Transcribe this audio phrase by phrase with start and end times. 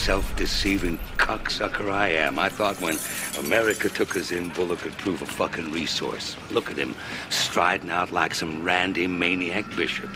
[0.00, 2.38] self-deceiving cocksucker I am.
[2.38, 2.96] I thought when
[3.38, 6.36] America took us in, Bullock could prove a fucking resource.
[6.50, 6.94] Look at him,
[7.28, 10.08] striding out like some randy maniac bishop.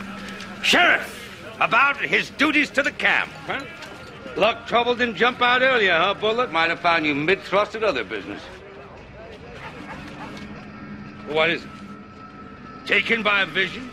[0.63, 1.21] Sheriff!
[1.61, 3.63] About his duties to the camp, huh?
[4.37, 6.51] Luck trouble didn't jump out earlier, huh, Bullock?
[6.51, 8.41] Might have found you mid-thrust at other business.
[11.29, 11.71] What is it?
[12.87, 13.91] Taken by a vision?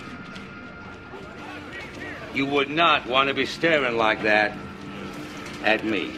[2.34, 4.58] You would not want to be staring like that
[5.64, 6.12] at me.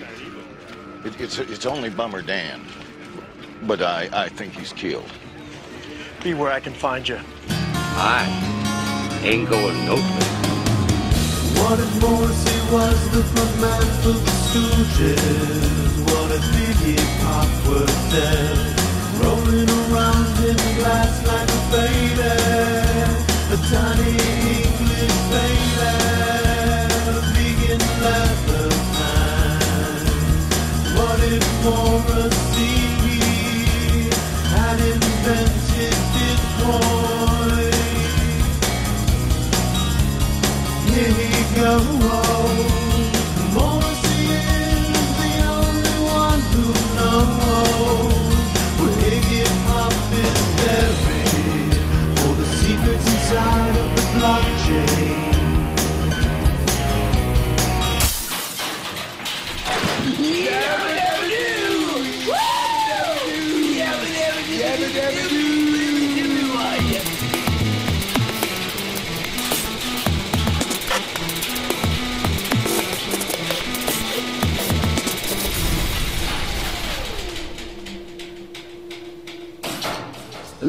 [1.04, 2.62] It, it's, it's only Bummer Dan.
[3.64, 5.12] But I, I think he's killed.
[6.24, 7.20] Be where I can find you.
[7.48, 8.26] I
[9.24, 10.44] ain't going nowhere.
[11.60, 16.04] What if Morrissey was the front man for the Stooges?
[16.10, 18.80] What if Iggy Pop was dead?
[19.22, 22.24] Rolling around in the glass like a baby
[23.52, 25.83] A tiny English baby
[31.24, 32.76] What if Morrissey
[34.52, 35.94] had invented?
[40.86, 41.88] Here For he goes
[43.54, 44.04] Morrissey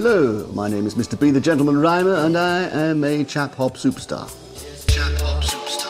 [0.07, 1.19] Hello, my name is Mr.
[1.19, 4.29] B, the Gentleman Rhymer, and I am a chap hop superstar.
[4.87, 5.81] Chap hop superstar.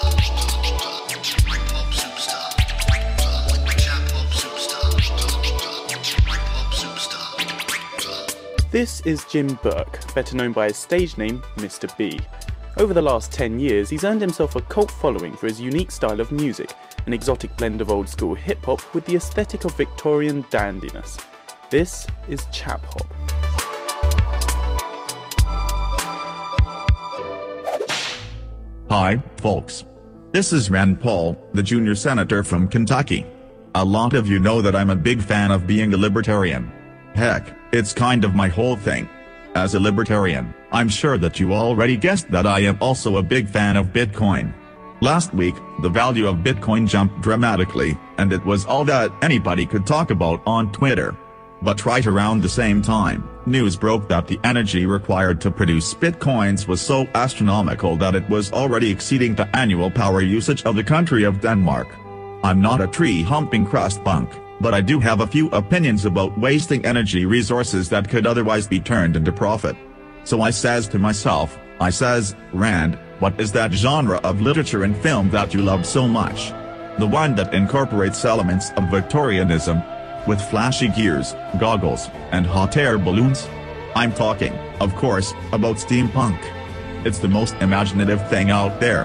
[8.71, 11.91] This is Jim Burke, better known by his stage name, Mr.
[11.99, 12.21] B.
[12.77, 16.21] Over the last 10 years, he's earned himself a cult following for his unique style
[16.21, 16.73] of music,
[17.07, 21.21] an exotic blend of old school hip hop with the aesthetic of Victorian dandiness.
[21.69, 23.24] This is Chap Hop.
[28.95, 29.87] Hi, folks.
[30.31, 33.27] This is Rand Paul, the junior senator from Kentucky.
[33.75, 36.71] A lot of you know that I'm a big fan of being a libertarian.
[37.13, 39.09] Heck, it's kind of my whole thing.
[39.57, 43.49] As a libertarian, I'm sure that you already guessed that I am also a big
[43.49, 44.55] fan of Bitcoin.
[45.01, 49.89] Last week, the value of Bitcoin jumped dramatically, and it was all that anybody could
[49.89, 51.17] talk about on Twitter.
[51.65, 56.69] But right around the same time, news broke that the energy required to produce bitcoins
[56.69, 61.25] was so astronomical that it was already exceeding the annual power usage of the country
[61.25, 61.89] of Denmark.
[62.45, 64.29] I'm not a tree-humping crust punk,
[64.61, 68.79] but I do have a few opinions about wasting energy resources that could otherwise be
[68.79, 69.75] turned into profit.
[70.25, 74.95] So I says to myself, I says, Rand, what is that genre of literature and
[74.95, 76.51] film that you love so much?
[76.99, 79.83] The one that incorporates elements of Victorianism,
[80.27, 83.49] with flashy gears, goggles, and hot air balloons?
[83.95, 86.39] I'm talking, of course, about steampunk.
[87.05, 89.05] It's the most imaginative thing out there.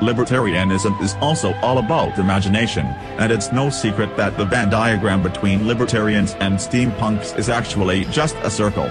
[0.00, 2.86] Libertarianism is also all about imagination,
[3.18, 8.36] and it's no secret that the Venn diagram between libertarians and steampunks is actually just
[8.36, 8.88] a circle.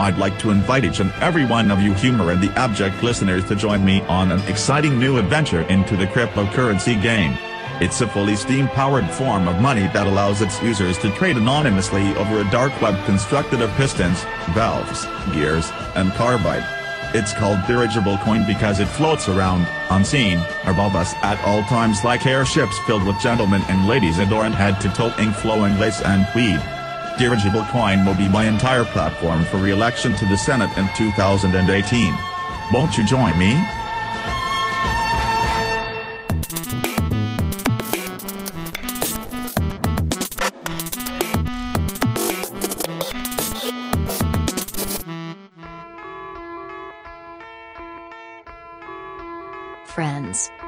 [0.00, 3.44] I'd like to invite each and every one of you humor and the abject listeners
[3.46, 7.36] to join me on an exciting new adventure into the cryptocurrency game.
[7.80, 12.40] It's a fully steam-powered form of money that allows its users to trade anonymously over
[12.40, 16.66] a dark web constructed of pistons, valves, gears, and carbide.
[17.14, 22.26] It's called dirigible coin because it floats around, unseen, above us at all times like
[22.26, 26.60] airships filled with gentlemen and ladies adorned head to toe in flowing lace and tweed.
[27.16, 32.12] Dirigible coin will be my entire platform for re-election to the Senate in 2018.
[32.72, 33.54] Won't you join me?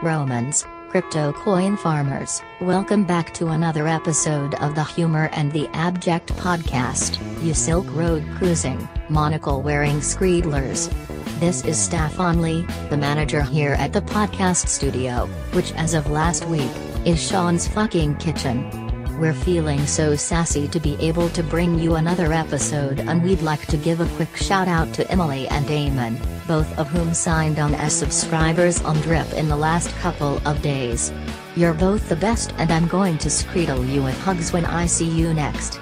[0.02, 6.32] Romans, crypto coin farmers, welcome back to another episode of the Humor and the Abject
[6.36, 10.90] podcast, you Silk Road cruising, monocle wearing screedlers.
[11.38, 16.46] This is Stefan Lee, the manager here at the podcast studio, which as of last
[16.46, 16.70] week,
[17.04, 18.79] is Sean's fucking kitchen.
[19.20, 23.66] We're feeling so sassy to be able to bring you another episode, and we'd like
[23.66, 26.18] to give a quick shout out to Emily and Damon,
[26.48, 31.12] both of whom signed on as subscribers on Drip in the last couple of days.
[31.54, 35.10] You're both the best, and I'm going to screedle you with hugs when I see
[35.10, 35.78] you next.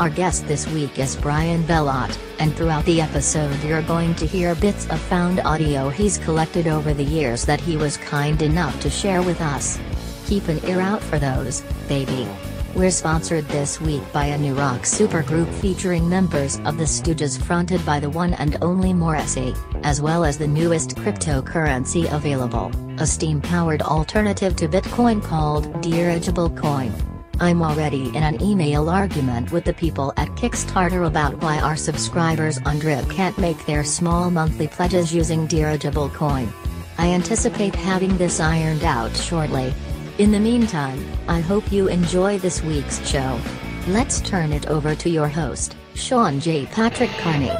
[0.00, 4.56] Our guest this week is Brian Belott, and throughout the episode, you're going to hear
[4.56, 8.90] bits of found audio he's collected over the years that he was kind enough to
[8.90, 9.78] share with us.
[10.26, 12.28] Keep an ear out for those, baby.
[12.74, 17.84] We're sponsored this week by a new rock supergroup featuring members of the Stooges fronted
[17.84, 23.40] by the one and only Morrissey, as well as the newest cryptocurrency available, a Steam
[23.40, 26.94] powered alternative to Bitcoin called Dirigible Coin.
[27.40, 32.58] I'm already in an email argument with the people at Kickstarter about why our subscribers
[32.64, 36.52] on Drip can't make their small monthly pledges using Dirigible Coin.
[36.98, 39.74] I anticipate having this ironed out shortly.
[40.20, 43.40] In the meantime, I hope you enjoy this week's show.
[43.88, 46.66] Let's turn it over to your host, Sean J.
[46.66, 47.50] Patrick Carney.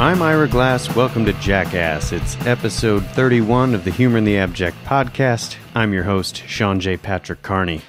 [0.00, 0.94] I'm Ira Glass.
[0.94, 2.12] Welcome to Jackass.
[2.12, 5.56] It's episode 31 of the Humor in the Abject podcast.
[5.74, 6.96] I'm your host, Sean J.
[6.96, 7.82] Patrick Carney.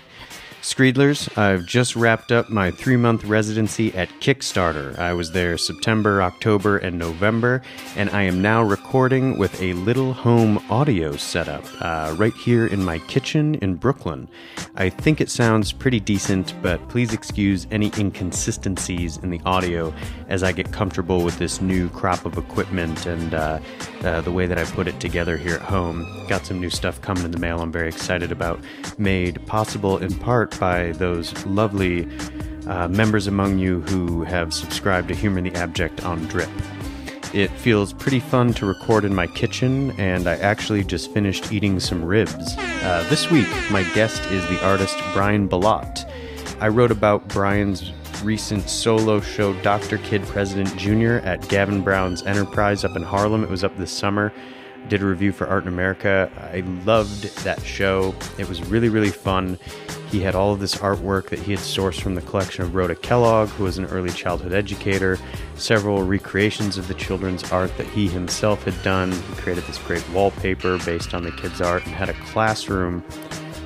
[0.62, 4.98] Screedlers, I've just wrapped up my three month residency at Kickstarter.
[5.00, 7.62] I was there September, October, and November,
[7.96, 12.84] and I am now recording with a little home audio setup uh, right here in
[12.84, 14.28] my kitchen in Brooklyn.
[14.76, 19.94] I think it sounds pretty decent, but please excuse any inconsistencies in the audio
[20.28, 23.60] as I get comfortable with this new crop of equipment and uh,
[24.02, 26.06] uh, the way that I put it together here at home.
[26.28, 28.60] Got some new stuff coming in the mail I'm very excited about,
[28.98, 32.08] made possible in part by those lovely
[32.68, 36.50] uh, members among you who have subscribed to Humor the Abject on Drip.
[37.34, 41.80] It feels pretty fun to record in my kitchen, and I actually just finished eating
[41.80, 42.56] some ribs.
[42.58, 46.06] Uh, this week, my guest is the artist Brian Belott.
[46.60, 47.92] I wrote about Brian's
[48.24, 50.00] recent solo show, Dr.
[50.00, 53.44] Kid President Jr., at Gavin Brown's Enterprise up in Harlem.
[53.44, 54.34] It was up this summer.
[54.88, 56.32] Did a review for Art in America.
[56.52, 58.16] I loved that show.
[58.38, 59.60] It was really, really fun.
[60.10, 62.96] He had all of this artwork that he had sourced from the collection of Rhoda
[62.96, 65.20] Kellogg, who was an early childhood educator,
[65.56, 69.12] several recreations of the children's art that he himself had done.
[69.12, 73.04] He created this great wallpaper based on the kids' art and had a classroom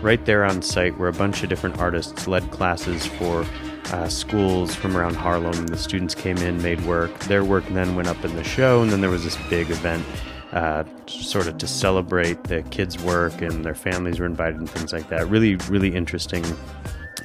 [0.01, 3.45] right there on site where a bunch of different artists led classes for
[3.93, 5.67] uh, schools from around Harlem.
[5.67, 7.17] The students came in, made work.
[7.19, 10.05] Their work then went up in the show, and then there was this big event
[10.53, 14.93] uh, sort of to celebrate the kids' work, and their families were invited and things
[14.93, 15.27] like that.
[15.27, 16.45] Really, really interesting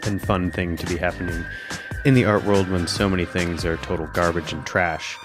[0.05, 1.45] and fun thing to be happening
[2.05, 5.17] in the art world when so many things are total garbage and trash.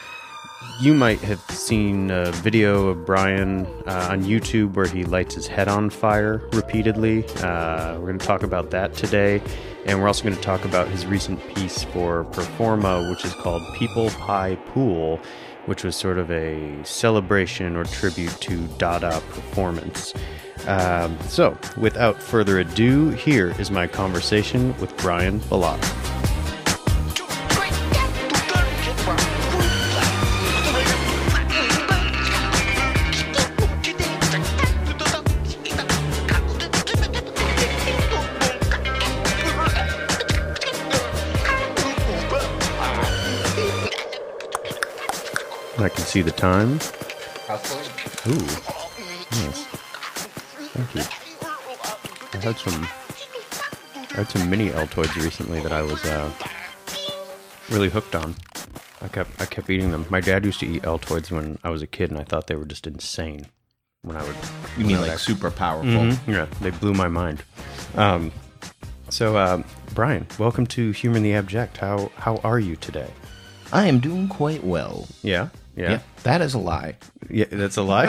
[0.81, 5.45] You might have seen a video of Brian uh, on YouTube where he lights his
[5.45, 7.25] head on fire repeatedly.
[7.38, 9.41] Uh, we're going to talk about that today.
[9.85, 13.61] And we're also going to talk about his recent piece for Performa, which is called
[13.75, 15.19] People Pie Pool,
[15.65, 20.13] which was sort of a celebration or tribute to Dada performance.
[20.68, 25.80] Um, so, without further ado, here is my conversation with Brian Belott.
[45.83, 46.79] I can see the time.
[48.25, 48.47] Ooh,
[49.35, 49.65] nice.
[50.73, 51.01] Thank you.
[52.33, 52.87] I had some,
[54.11, 56.31] I had some mini Altoids recently that I was uh,
[57.69, 58.35] really hooked on.
[59.01, 60.05] I kept, I kept eating them.
[60.09, 62.55] My dad used to eat Altoids when I was a kid, and I thought they
[62.55, 63.47] were just insane.
[64.03, 64.35] When I would,
[64.77, 65.89] You mean like super powerful?
[65.91, 67.43] Mhm, yeah, they blew my mind.
[67.95, 68.31] Um,
[69.09, 69.63] so, um,
[69.93, 71.77] Brian, welcome to Humor in the Abject.
[71.77, 73.11] How how are you today?
[73.71, 75.07] I am doing quite well.
[75.21, 76.98] Yeah, yeah, that is a lie.
[77.30, 77.46] yeah.
[77.50, 78.08] That's a lie.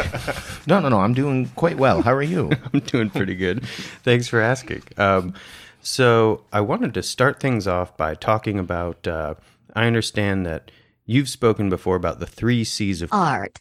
[0.67, 1.01] No, no, no.
[1.01, 2.01] I'm doing quite well.
[2.03, 2.51] How are you?
[2.73, 3.65] I'm doing pretty good.
[4.03, 4.83] Thanks for asking.
[4.97, 5.35] Um,
[5.83, 9.07] so I wanted to start things off by talking about.
[9.07, 9.35] Uh,
[9.77, 10.71] I understand that
[11.05, 13.13] you've spoken before about the three C's of.
[13.13, 13.61] Art.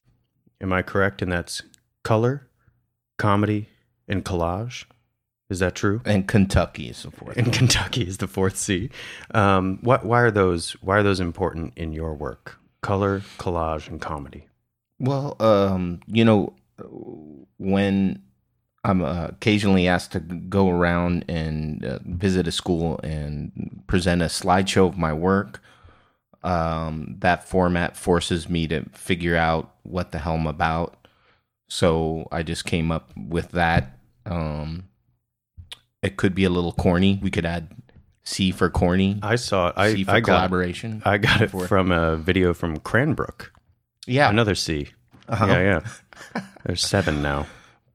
[0.62, 1.22] Am I correct?
[1.22, 1.62] And that's
[2.04, 2.48] color,
[3.18, 3.68] comedy,
[4.08, 4.86] and collage.
[5.50, 6.02] Is that true?
[6.06, 7.36] and Kentucky is the fourth.
[7.38, 8.90] And Kentucky is the fourth C.
[9.34, 10.72] Um, why, why are those?
[10.82, 12.58] Why are those important in your work?
[12.84, 14.48] Color, collage, and comedy.
[15.00, 16.54] Well, um, you know,
[17.58, 18.22] when
[18.84, 24.26] I'm uh, occasionally asked to go around and uh, visit a school and present a
[24.26, 25.62] slideshow of my work,
[26.44, 31.08] um, that format forces me to figure out what the hell I'm about.
[31.70, 33.98] So I just came up with that.
[34.26, 34.90] Um,
[36.02, 37.20] it could be a little corny.
[37.22, 37.74] We could add
[38.24, 39.20] C for corny.
[39.22, 39.74] I saw it.
[39.78, 41.02] I, C for I got, collaboration.
[41.06, 43.52] I got it For- from a video from Cranbrook.
[44.06, 44.30] Yeah.
[44.30, 44.90] Another C.
[45.28, 45.46] Uh-huh.
[45.48, 45.82] Yeah,
[46.34, 46.42] yeah.
[46.66, 47.48] There's seven now.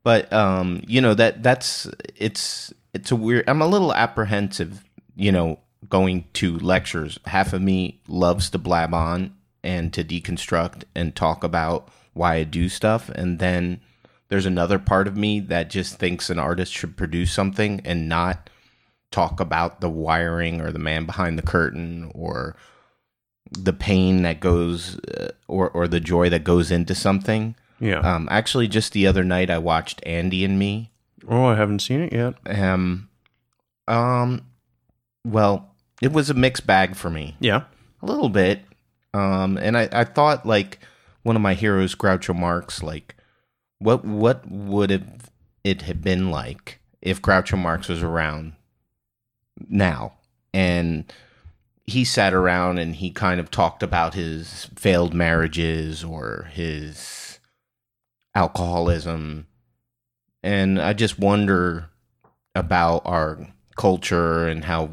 [0.02, 4.82] but um you know that that's it's it's a weird i'm a little apprehensive
[5.16, 5.58] you know
[5.88, 11.42] going to lectures half of me loves to blab on and to deconstruct and talk
[11.44, 13.80] about why i do stuff and then
[14.28, 18.48] there's another part of me that just thinks an artist should produce something and not
[19.10, 22.56] talk about the wiring or the man behind the curtain or
[23.50, 28.00] the pain that goes uh, or or the joy that goes into something Yeah.
[28.00, 30.90] um, actually, just the other night, I watched Andy and Me.
[31.26, 32.34] oh, I haven't seen it yet.
[32.46, 33.08] Um,
[33.86, 34.42] um,
[35.24, 37.62] well, it was a mixed bag for me, Yeah.
[38.02, 38.60] a little bit.
[39.14, 40.78] Um, and I, I thought like
[41.22, 43.16] one of my heroes, Groucho Marx, like
[43.78, 45.30] what what would have
[45.64, 48.52] it have been like if Groucho Marx was around
[49.68, 50.14] now.
[50.52, 51.12] And
[51.84, 57.38] he sat around and he kind of talked about his failed marriages or his
[58.34, 59.46] alcoholism.
[60.42, 61.90] And i just wonder
[62.54, 64.90] about our culture and how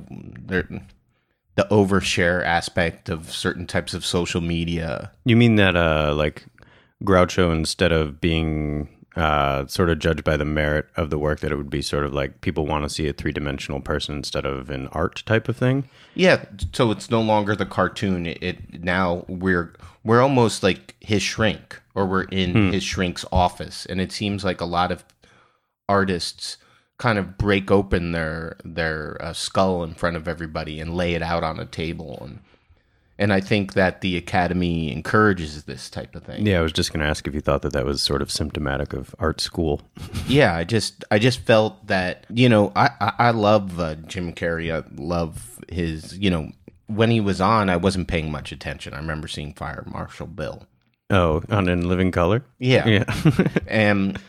[1.56, 5.12] the overshare aspect of certain types of social media.
[5.26, 6.46] You mean that, uh, like
[7.04, 11.52] Groucho, instead of being uh, sort of judged by the merit of the work, that
[11.52, 14.46] it would be sort of like people want to see a three dimensional person instead
[14.46, 15.90] of an art type of thing?
[16.16, 16.44] Yeah,
[16.74, 18.26] so it's no longer the cartoon.
[18.26, 22.72] It, it now we're we're almost like his shrink, or we're in Hmm.
[22.72, 25.06] his shrink's office, and it seems like a lot of
[25.88, 26.58] artists
[26.98, 31.22] kind of break open their their uh, skull in front of everybody and lay it
[31.22, 32.40] out on a table, and
[33.18, 36.46] and I think that the academy encourages this type of thing.
[36.46, 38.32] Yeah, I was just going to ask if you thought that that was sort of
[38.32, 39.82] symptomatic of art school.
[40.28, 44.34] yeah, I just I just felt that you know I I, I love uh, Jim
[44.34, 44.74] Carrey.
[44.74, 46.52] I love his you know
[46.88, 48.94] when he was on, I wasn't paying much attention.
[48.94, 50.68] I remember seeing Fire Marshal Bill.
[51.10, 52.44] Oh, on In Living Color?
[52.60, 53.06] Yeah, Yeah.
[53.68, 54.20] and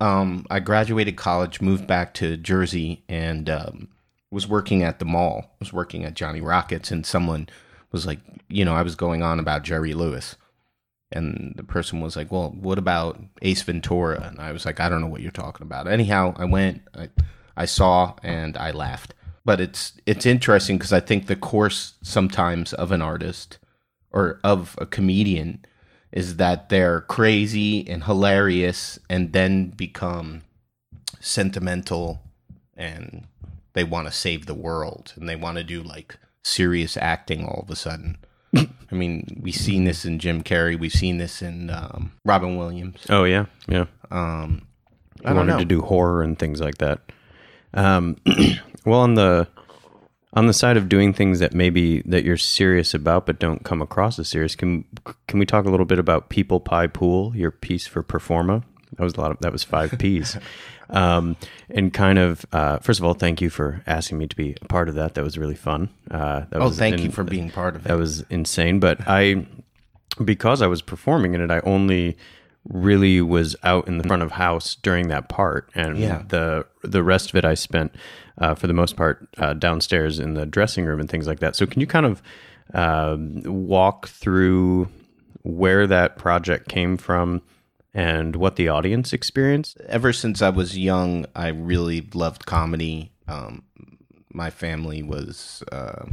[0.00, 3.88] um, I graduated college, moved back to Jersey, and um,
[4.30, 5.56] was working at the mall.
[5.60, 7.48] Was working at Johnny Rockets, and someone
[7.92, 10.36] was like, you know, I was going on about Jerry Lewis.
[11.12, 14.88] And the person was like, "Well, what about Ace Ventura?" And I was like, "I
[14.88, 17.08] don't know what you're talking about." Anyhow, I went, I,
[17.56, 19.12] I saw, and I laughed.
[19.44, 23.58] But it's it's interesting because I think the course sometimes of an artist
[24.12, 25.64] or of a comedian
[26.12, 30.42] is that they're crazy and hilarious, and then become
[31.18, 32.22] sentimental,
[32.76, 33.26] and
[33.72, 37.62] they want to save the world, and they want to do like serious acting all
[37.62, 38.18] of a sudden.
[38.56, 40.78] I mean, we've seen this in Jim Carrey.
[40.78, 43.06] We've seen this in um, Robin Williams.
[43.08, 43.46] oh, yeah.
[43.68, 43.86] Yeah.
[44.10, 44.66] Um,
[45.24, 45.58] I wanted know.
[45.58, 47.00] to do horror and things like that.
[47.74, 48.16] Um,
[48.84, 49.46] well, on the
[50.32, 53.82] on the side of doing things that maybe that you're serious about but don't come
[53.82, 54.84] across as serious, can
[55.28, 58.62] can we talk a little bit about People Pie Pool, your piece for Performa?
[58.96, 60.36] That was a lot of that was five P's.
[60.92, 61.36] Um,
[61.68, 64.66] and kind of uh, first of all, thank you for asking me to be a
[64.66, 65.14] part of that.
[65.14, 65.88] That was really fun.
[66.10, 67.88] Uh, that Oh, was thank you for being part of it.
[67.88, 68.80] that was insane.
[68.80, 69.46] But I,
[70.24, 72.16] because I was performing in it, I only
[72.68, 76.22] really was out in the front of house during that part, and Yeah.
[76.28, 77.94] the the rest of it I spent
[78.38, 81.56] uh, for the most part uh, downstairs in the dressing room and things like that.
[81.56, 82.22] So can you kind of
[82.74, 84.88] um, walk through
[85.42, 87.40] where that project came from
[87.92, 89.80] and what the audience experienced?
[89.88, 93.12] ever since I was young, I really loved comedy.
[93.28, 93.64] Um,
[94.32, 96.06] my family was uh,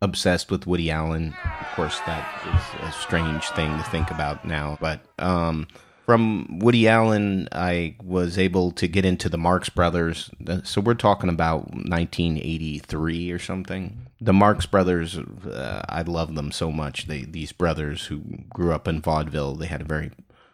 [0.00, 1.34] obsessed with Woody Allen.
[1.60, 4.78] Of course, that is a strange thing to think about now.
[4.80, 5.66] But um,
[6.06, 10.30] from Woody Allen, I was able to get into the Marx Brothers.
[10.64, 14.06] So we're talking about 1983 or something.
[14.20, 17.06] The Marx Brothers, uh, I love them so much.
[17.06, 19.54] They these brothers who grew up in vaudeville.
[19.54, 20.10] They had a very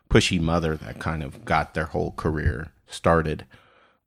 [0.08, 3.46] pushy mother that kind of got their whole career started.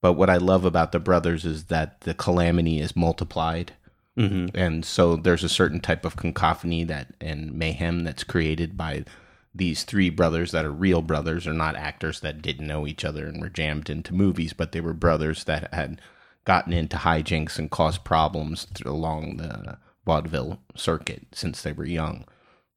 [0.01, 3.73] But what I love about the brothers is that the calamity is multiplied.
[4.17, 4.57] Mm-hmm.
[4.57, 9.05] And so there's a certain type of cacophony that and mayhem that's created by
[9.53, 13.27] these three brothers that are real brothers, are not actors that didn't know each other
[13.27, 15.99] and were jammed into movies, but they were brothers that had
[16.45, 22.23] gotten into hijinks and caused problems along the vaudeville circuit since they were young.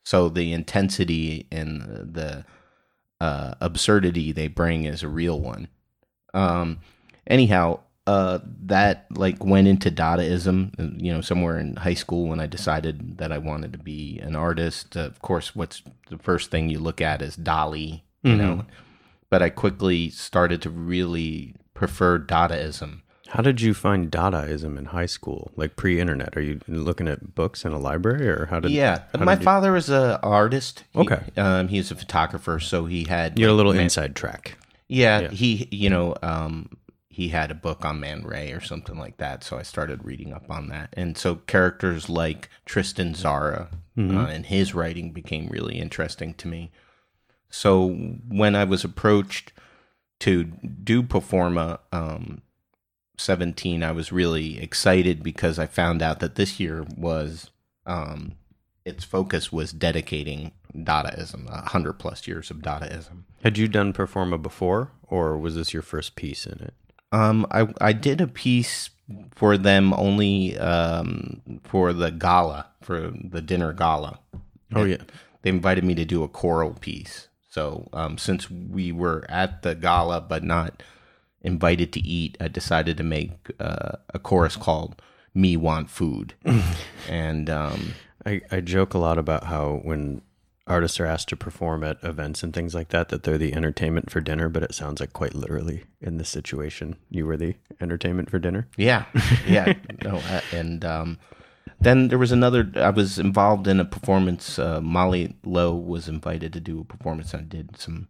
[0.05, 1.83] So the intensity and
[2.15, 2.45] the
[3.21, 5.69] uh, absurdity they bring is a real one.
[6.33, 6.79] Um,
[7.27, 12.47] anyhow, uh, that like went into Dadaism, you know, somewhere in high school when I
[12.47, 14.97] decided that I wanted to be an artist.
[14.97, 18.39] Uh, of course, what's the first thing you look at is Dali, you Mhm.
[18.39, 18.65] know.
[19.29, 23.03] But I quickly started to really prefer Dadaism.
[23.31, 26.37] How did you find Dadaism in high school, like pre-internet?
[26.37, 28.73] Are you looking at books in a library, or how did?
[28.73, 30.83] yeah, how my did you- father was a artist.
[30.93, 31.23] He- Okay.
[31.37, 34.59] um, he's a photographer, so he had You had a little man- inside track.
[34.89, 35.29] Yeah, Yeah.
[35.31, 36.71] he you know um,
[37.09, 40.33] he had a book on Man Ray or something like that, so I started reading
[40.33, 44.17] up on that, and so characters like Tristan Tzara Mhm.
[44.17, 46.73] uh, and his writing became really interesting to me.
[47.49, 47.91] So
[48.29, 49.53] when I was approached
[50.21, 52.43] to do Performa um,
[53.21, 57.51] 17, I was really excited because I found out that this year was
[57.87, 58.33] um,
[58.85, 63.25] its focus was dedicating Dadaism, a hundred plus years of Dadaism.
[63.43, 66.75] Had you done Performa before, or was this your first piece in it?
[67.13, 68.91] Um, I I did a piece
[69.35, 74.21] for them only um, for the gala for the dinner gala.
[74.73, 74.99] Oh, yeah.
[75.43, 77.29] they invited me to do a choral piece.
[77.49, 80.83] So um, since we were at the gala but not
[81.43, 85.01] invited to eat, I decided to make uh, a chorus called
[85.35, 86.35] "Me Want Food,"
[87.09, 87.95] and um,
[88.25, 90.23] I, I joke a lot about how when
[90.67, 94.11] artists are asked to perform at events and things like that, that they're the entertainment
[94.11, 98.31] for dinner, but it sounds like quite literally in this situation, you were the entertainment
[98.31, 98.69] for dinner.
[98.77, 99.07] Yeah,
[99.47, 99.75] yeah.
[100.05, 101.19] no, and um,
[101.81, 102.71] then there was another.
[102.77, 104.59] I was involved in a performance.
[104.59, 107.35] Uh, Molly Lowe was invited to do a performance.
[107.35, 108.09] I did some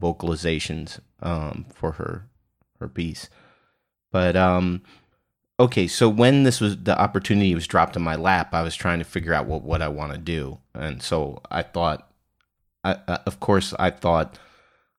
[0.00, 2.29] vocalizations um, for her
[2.80, 3.28] her piece.
[4.12, 4.82] But um,
[5.58, 8.98] okay, so when this was the opportunity was dropped in my lap, I was trying
[8.98, 12.10] to figure out what what I want to do, and so I thought,
[12.82, 14.38] I, uh, of course, I thought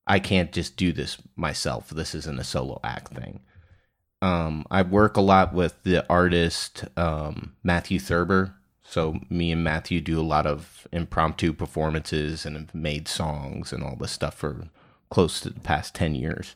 [0.08, 1.90] I can't just do this myself.
[1.90, 3.42] This isn't a solo act thing
[4.22, 8.56] um, I work a lot with the artist um, Matthew Thurber.
[8.84, 13.84] So me and Matthew do a lot of impromptu performances and have made songs and
[13.84, 14.68] all this stuff for
[15.10, 16.56] close to the past ten years.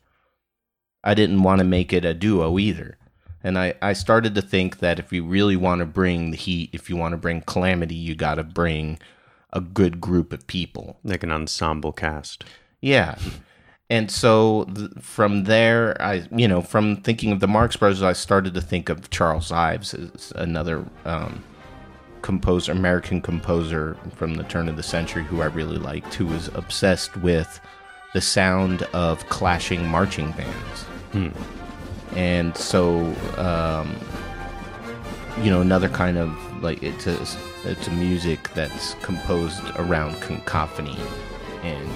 [1.06, 2.98] I didn't want to make it a duo either.
[3.44, 6.72] And I, I started to think that if you really want to bring the heat,
[6.74, 8.98] if you want to bring calamity, you got to bring
[9.54, 10.98] a good group of people.
[11.04, 12.44] Like an ensemble cast.
[12.82, 13.20] Yeah.
[13.88, 18.14] And so th- from there, I, you know, from thinking of the Marx Brothers, I
[18.14, 21.44] started to think of Charles Ives as another um,
[22.24, 26.48] composer, American composer from the turn of the century who I really liked, who was
[26.56, 27.60] obsessed with
[28.16, 30.86] the sound of clashing marching bands.
[32.16, 33.02] And so,
[33.38, 33.94] um,
[35.44, 36.30] you know, another kind of
[36.64, 37.22] like it's a,
[37.66, 40.98] it's a music that's composed around cacophony
[41.62, 41.90] and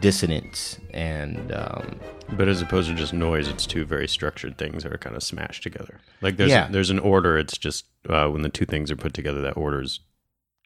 [0.00, 1.98] dissonance and um,
[2.36, 5.22] But as opposed to just noise, it's two very structured things that are kind of
[5.24, 5.98] smashed together.
[6.20, 6.68] Like there's Yeah.
[6.70, 7.36] there's an order.
[7.38, 9.98] It's just uh, when the two things are put together, that order's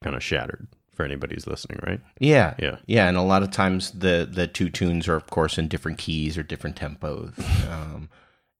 [0.04, 2.00] kind of shattered for anybody who's listening, right?
[2.18, 2.76] yeah Yeah.
[2.86, 5.96] yeah and a lot of times the the two tunes are of course in different
[5.96, 7.38] keys or different tempos
[7.72, 8.08] um,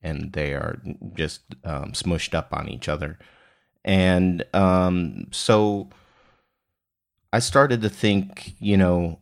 [0.01, 0.81] and they are
[1.15, 3.19] just um, smushed up on each other
[3.85, 5.89] and um, so
[7.33, 9.19] i started to think you know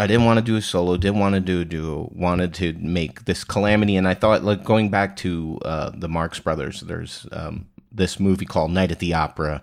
[0.00, 2.72] I didn't want to do a solo, didn't want to do a duo, wanted to
[2.74, 3.96] make this calamity.
[3.96, 8.46] And I thought, like, going back to uh, the Marx Brothers, there's um, this movie
[8.46, 9.60] called Night at the Opera.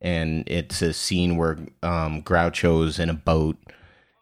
[0.00, 3.56] And it's a scene where um, Groucho's in a boat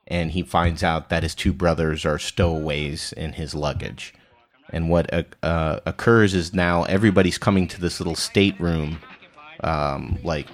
[0.07, 4.14] and he finds out that his two brothers are stowaways in his luggage.
[4.71, 8.99] And what uh, uh, occurs is now everybody's coming to this little stateroom
[9.64, 10.47] um, like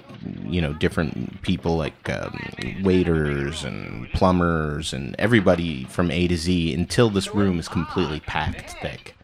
[0.43, 2.39] you know different people like um,
[2.83, 8.71] waiters and plumbers and everybody from A to Z until this room is completely packed
[8.81, 9.15] thick.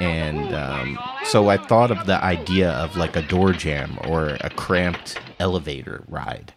[0.00, 4.50] And um, so I thought of the idea of like a door jam or a
[4.50, 6.52] cramped elevator ride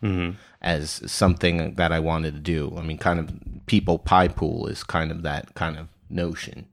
[0.61, 2.73] as something that I wanted to do.
[2.77, 3.31] I mean, kind of
[3.67, 6.67] people pie pool is kind of that kind of notion,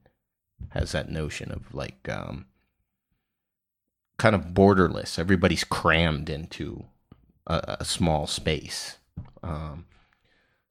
[0.69, 2.45] has that notion of like um,
[4.17, 5.19] kind of borderless.
[5.19, 6.85] Everybody's crammed into
[7.47, 8.97] a, a small space.
[9.43, 9.85] Um,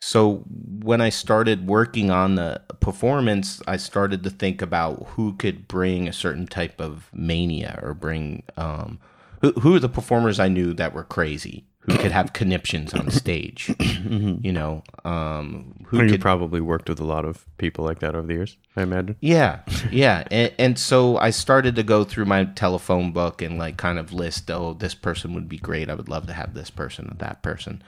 [0.04, 0.44] so
[0.82, 6.06] when I started working on the performance, I started to think about who could bring
[6.06, 9.00] a certain type of mania or bring um,
[9.40, 13.10] who who are the performers I knew that were crazy, who could have conniptions on
[13.10, 13.74] stage.
[14.04, 18.00] You know, um, who Who you could probably worked with a lot of people like
[18.00, 19.16] that over the years, I imagine.
[19.20, 23.78] yeah, yeah, and, and so I started to go through my telephone book and like
[23.78, 25.88] kind of list, oh, this person would be great.
[25.88, 27.82] I would love to have this person or that person.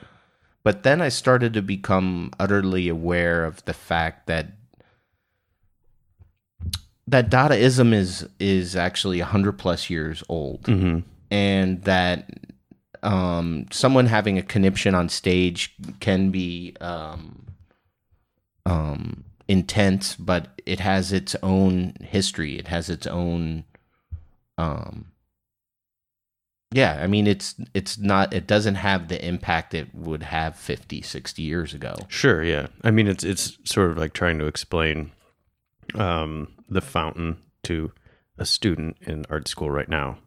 [0.67, 4.49] But then I started to become utterly aware of the fact that
[7.07, 10.67] that Dadaism is is actually hundred plus years old,
[11.31, 12.29] and that
[13.05, 17.47] um, someone having a conniption on stage can be um,
[18.65, 22.59] um, intense, but it has its own history.
[22.59, 23.63] It has its own
[24.59, 25.13] um
[26.73, 31.03] yeah, I mean it's it's not it doesn't have the impact it would have 50,
[31.03, 31.95] 60 years ago.
[32.09, 32.69] Sure, yeah.
[32.83, 35.13] I mean, it's it's sort of like trying to explain
[35.95, 37.93] um, the fountain to
[38.39, 40.19] a student in art school right now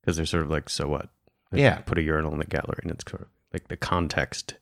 [0.00, 1.08] because they're sort of like, so what?
[1.52, 1.78] Like, Yeah.
[1.78, 4.54] Put a urinal in the gallery, and it's sort of like the context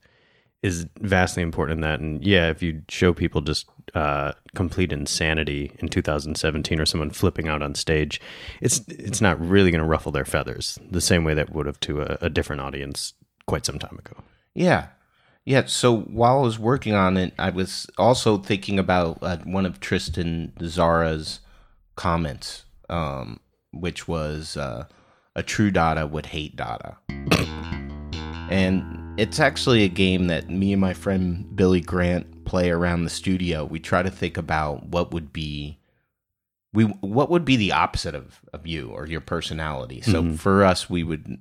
[0.63, 2.01] is vastly important in that.
[2.01, 7.49] And yeah, if you show people just uh, complete insanity in 2017 or someone flipping
[7.49, 8.21] out on stage,
[8.61, 11.81] it's it's not really going to ruffle their feathers the same way that would have
[11.81, 13.15] to a, a different audience
[13.47, 14.23] quite some time ago.
[14.55, 14.89] Yeah.
[15.45, 15.65] Yeah.
[15.67, 19.81] So while I was working on it, I was also thinking about uh, one of
[19.81, 21.41] Tristan Tzara's
[21.97, 23.41] comments, um,
[23.73, 24.85] which was uh,
[25.35, 26.99] a true Dada would hate Dada.
[28.49, 33.11] and it's actually a game that me and my friend Billy Grant play around the
[33.11, 33.65] studio.
[33.65, 35.79] We try to think about what would be
[36.73, 40.01] we what would be the opposite of, of you or your personality.
[40.01, 40.39] So Mhm.
[40.39, 41.39] for us we would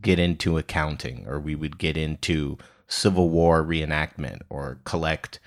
[0.00, 2.56] get into accounting or we would get into
[2.88, 5.38] Civil War reenactment or collect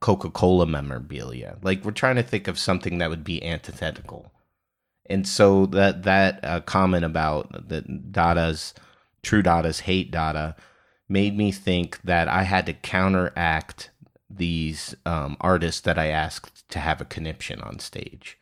[0.00, 1.56] Coca-Cola memorabilia.
[1.62, 4.30] Like we're trying to think of something that would be antithetical.
[5.06, 8.74] And so that that uh, comment about the Dada's
[9.24, 10.56] true Dada's hate Dada
[11.08, 13.90] made me think that I had to counteract
[14.30, 18.38] these um, artists that I asked to have a conniption on stage.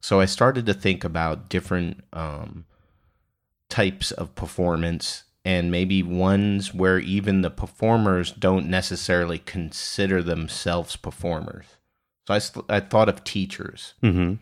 [0.00, 2.66] So I started to think about different um,
[3.68, 11.66] types of performance and maybe ones where even the performers don't necessarily consider themselves performers.
[12.26, 13.94] So I, st- I thought of teachers.
[14.02, 14.34] Mm-hmm.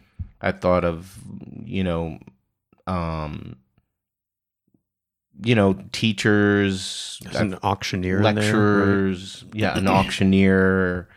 [0.43, 1.19] I thought of,
[1.65, 2.19] you know,
[2.87, 3.57] um,
[5.43, 8.35] you know, teachers, There's an auctioneer in there, right?
[8.35, 11.09] lecturers, yeah, an auctioneer,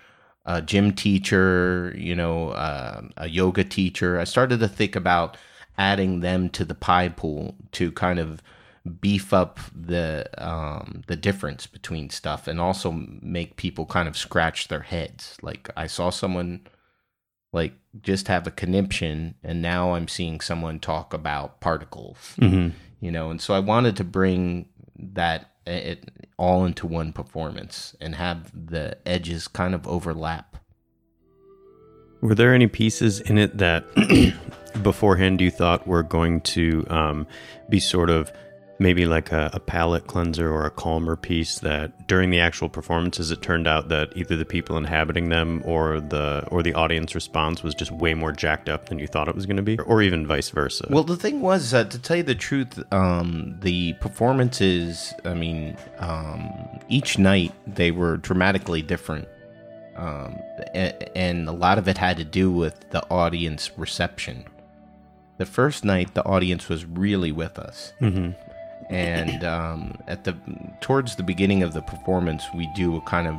[0.45, 4.19] a gym teacher, you know, uh, a yoga teacher.
[4.19, 5.37] I started to think about
[5.77, 8.41] adding them to the pie pool to kind of
[8.99, 14.67] beef up the um, the difference between stuff and also make people kind of scratch
[14.67, 15.37] their heads.
[15.41, 16.67] Like I saw someone
[17.53, 22.35] like just have a conniption and now I'm seeing someone talk about particles.
[22.37, 22.73] Mhm.
[23.03, 28.15] You know, and so I wanted to bring that it all into one performance and
[28.15, 30.55] have the edges kind of overlap.
[32.21, 33.83] Were there any pieces in it that
[34.83, 37.27] beforehand you thought were going to um,
[37.67, 38.31] be sort of
[38.79, 43.29] maybe like a, a palate cleanser or a calmer piece that during the actual performances
[43.31, 47.61] it turned out that either the people inhabiting them or the or the audience response
[47.63, 50.01] was just way more jacked up than you thought it was going to be or
[50.01, 53.93] even vice versa Well, the thing was, uh, to tell you the truth, um, the
[54.01, 56.51] performances, I mean, um,
[56.89, 59.27] each night they were dramatically different.
[59.95, 60.35] Um,
[60.73, 64.45] a- and a lot of it had to do with the audience reception.
[65.37, 67.93] The first night, the audience was really with us.
[68.01, 68.35] Mhm.
[68.93, 70.37] And um, at the
[70.81, 73.35] towards the beginning of the performance, we do a kind of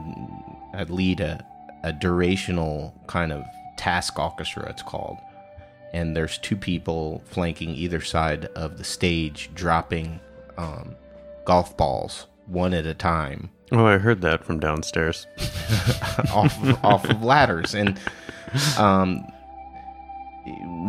[0.75, 1.45] I lead a,
[1.83, 3.45] a durational kind of
[3.77, 4.69] task orchestra.
[4.69, 5.19] It's called,
[5.93, 10.21] and there's two people flanking either side of the stage, dropping
[10.59, 10.97] um,
[11.45, 15.27] golf balls one at a time oh i heard that from downstairs
[16.33, 17.99] off off of ladders, and
[18.79, 19.27] um,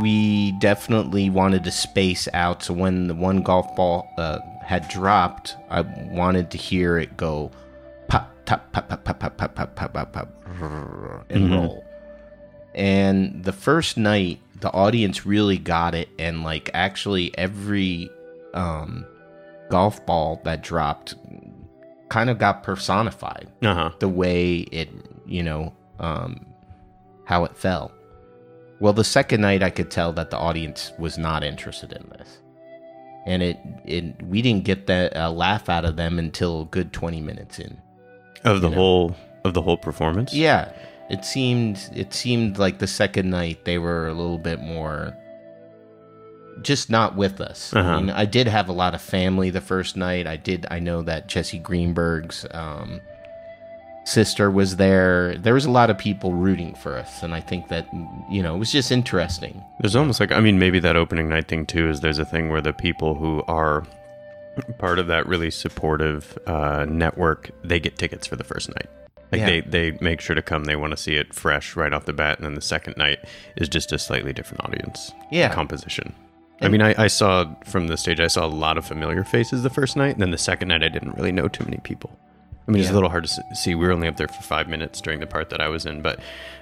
[0.02, 2.64] we definitely wanted to space out.
[2.64, 7.52] So when the one golf ball uh, had dropped, I wanted to hear it go
[8.08, 10.28] pop, tap, pop, pop, pop, pop, pop, pop, pop, pop, pop,
[11.30, 11.56] and Mhm.
[11.56, 11.84] roll.
[12.74, 18.10] And the first night, the audience really got it, and like actually every
[18.54, 19.06] um,
[19.70, 21.16] golf ball that dropped
[22.10, 24.88] kind of got personified uh-huh the way it
[25.26, 26.46] you know um
[27.26, 27.92] how it fell
[28.80, 32.38] well the second night i could tell that the audience was not interested in this
[33.26, 36.94] and it it we didn't get that uh, laugh out of them until a good
[36.94, 37.78] 20 minutes in
[38.44, 38.76] of the know?
[38.76, 40.72] whole of the whole performance yeah
[41.10, 45.16] it seemed it seemed like the second night they were a little bit more
[46.62, 47.74] just not with us.
[47.74, 47.90] Uh-huh.
[47.90, 50.28] I mean, I did have a lot of family the first night.
[50.28, 50.66] I did.
[50.72, 53.02] I know that Jesse Greenberg's um,
[54.06, 55.36] sister was there.
[55.38, 57.88] There was a lot of people rooting for us, and I think that
[58.30, 59.62] you know it was just interesting.
[59.82, 62.50] There's almost like I mean maybe that opening night thing too is there's a thing
[62.50, 63.84] where the people who are
[64.78, 68.88] part of that really supportive uh, network they get tickets for the first night.
[69.32, 69.46] Like Yeah.
[69.48, 70.64] they they make sure to come.
[70.66, 73.20] They want to see it fresh right off the bat, and then the second night
[73.58, 75.54] is just a slightly different audience Yeah.
[75.54, 76.14] composition.
[76.62, 79.62] I mean, I, I saw from the stage, I saw a lot of familiar faces
[79.62, 82.18] the first night, and then the second night, I didn't really know too many people.
[82.68, 83.76] I mean, it's a little hard to see.
[83.76, 86.02] We were only up there for five minutes during the part that I was in,
[86.02, 86.20] but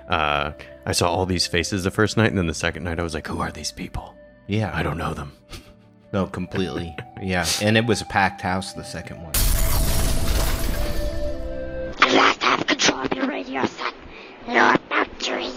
[0.10, 0.52] uh,
[0.86, 3.14] I saw all these faces the first night, and then the second night, I was
[3.14, 4.14] like, "Who are these people?
[4.48, 5.32] Yeah, I don't know them."
[6.12, 6.96] No, completely.
[7.22, 8.74] yeah, and it was a packed house.
[8.74, 9.34] The second one.
[12.02, 13.94] You last have control of your radio, son.
[14.48, 15.54] You're about to read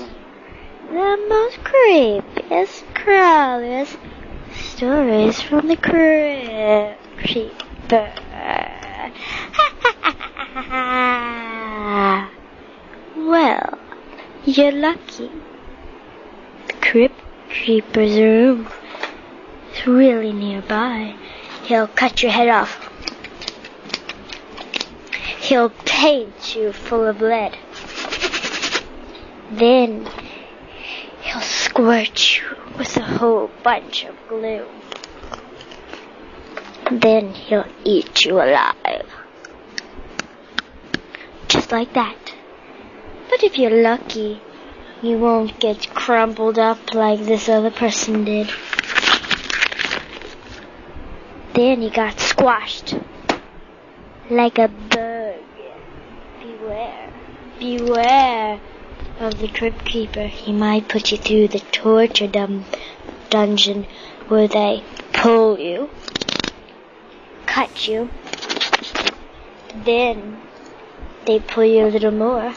[0.90, 3.96] the most creepiest, crawliest
[4.54, 7.02] stories from the Crypt
[13.16, 13.78] Well,
[14.44, 15.30] you're lucky.
[16.66, 17.18] The Crypt
[17.48, 18.68] Keeper's room
[19.72, 21.16] is really nearby.
[21.64, 22.90] He'll cut your head off.
[25.40, 27.56] He'll paint you full of lead.
[29.50, 30.06] Then
[31.22, 32.44] he'll squirt you
[32.76, 34.66] with a whole bunch of glue.
[36.92, 39.10] Then he'll eat you alive.
[41.66, 42.32] Just like that.
[43.28, 44.40] But if you're lucky,
[45.02, 48.48] you won't get crumpled up like this other person did.
[51.54, 52.94] Then he got squashed
[54.30, 55.34] like a bug.
[56.40, 57.10] Beware,
[57.58, 58.60] beware
[59.18, 60.28] of the Crypt Keeper.
[60.28, 62.66] He might put you through the torture dum-
[63.28, 63.88] dungeon
[64.28, 65.90] where they pull you,
[67.44, 68.08] cut you,
[69.74, 70.45] then
[71.26, 72.54] they pull you a little more,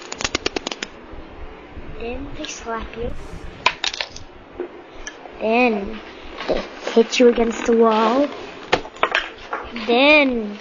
[2.00, 3.12] then they slap you,
[5.42, 6.00] then
[6.48, 8.30] they hit you against the wall,
[9.88, 10.60] then,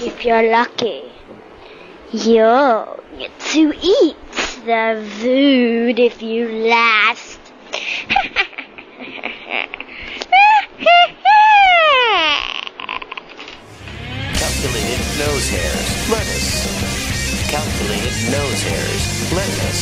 [0.00, 1.10] if you're lucky,
[2.12, 4.16] you'll get to eat
[4.64, 7.40] the food if you last.
[14.34, 16.97] Calculated nose hairs, lettuce.
[17.48, 19.32] Calculated nose hairs.
[19.32, 19.80] Let us.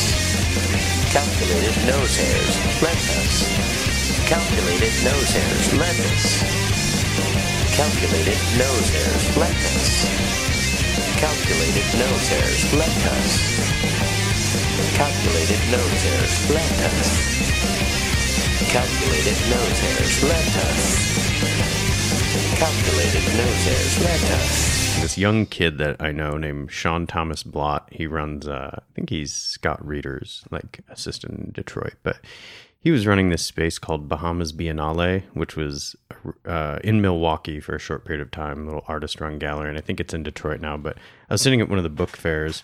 [1.13, 2.83] Calculated nose hairs.
[2.83, 4.29] Let us.
[4.29, 5.75] Calculated nose hairs.
[5.75, 6.67] Let us.
[7.77, 10.07] calculated nose hairs, Let us.
[11.21, 13.31] Calculated nose hairs, Let us.
[14.97, 17.09] Calculated nose hairs, Let us.
[18.73, 20.83] Calculated nose hairs, Let us.
[22.57, 24.86] Calculated nose hairs, Let us.
[25.01, 29.11] This young kid that I know named Sean Thomas Blott, he runs, uh, I think
[29.11, 32.19] he's Scott Reeder's like assistant in Detroit, but
[32.81, 35.97] he was running this space called Bahamas Biennale, which was
[36.45, 39.69] uh, in Milwaukee for a short period of time, little artist run gallery.
[39.69, 40.77] And I think it's in Detroit now.
[40.77, 40.97] But
[41.29, 42.63] I was sitting at one of the book fairs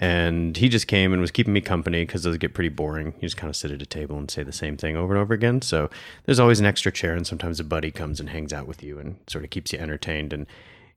[0.00, 3.12] and he just came and was keeping me company because those get pretty boring.
[3.16, 5.20] You just kind of sit at a table and say the same thing over and
[5.20, 5.60] over again.
[5.60, 5.90] So
[6.24, 8.98] there's always an extra chair, and sometimes a buddy comes and hangs out with you
[8.98, 10.32] and sort of keeps you entertained.
[10.32, 10.46] And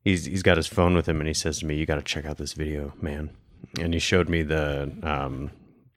[0.03, 2.01] he's he's got his phone with him, and he says to me, "You got to
[2.01, 3.31] check out this video, man."
[3.79, 5.51] And he showed me the um,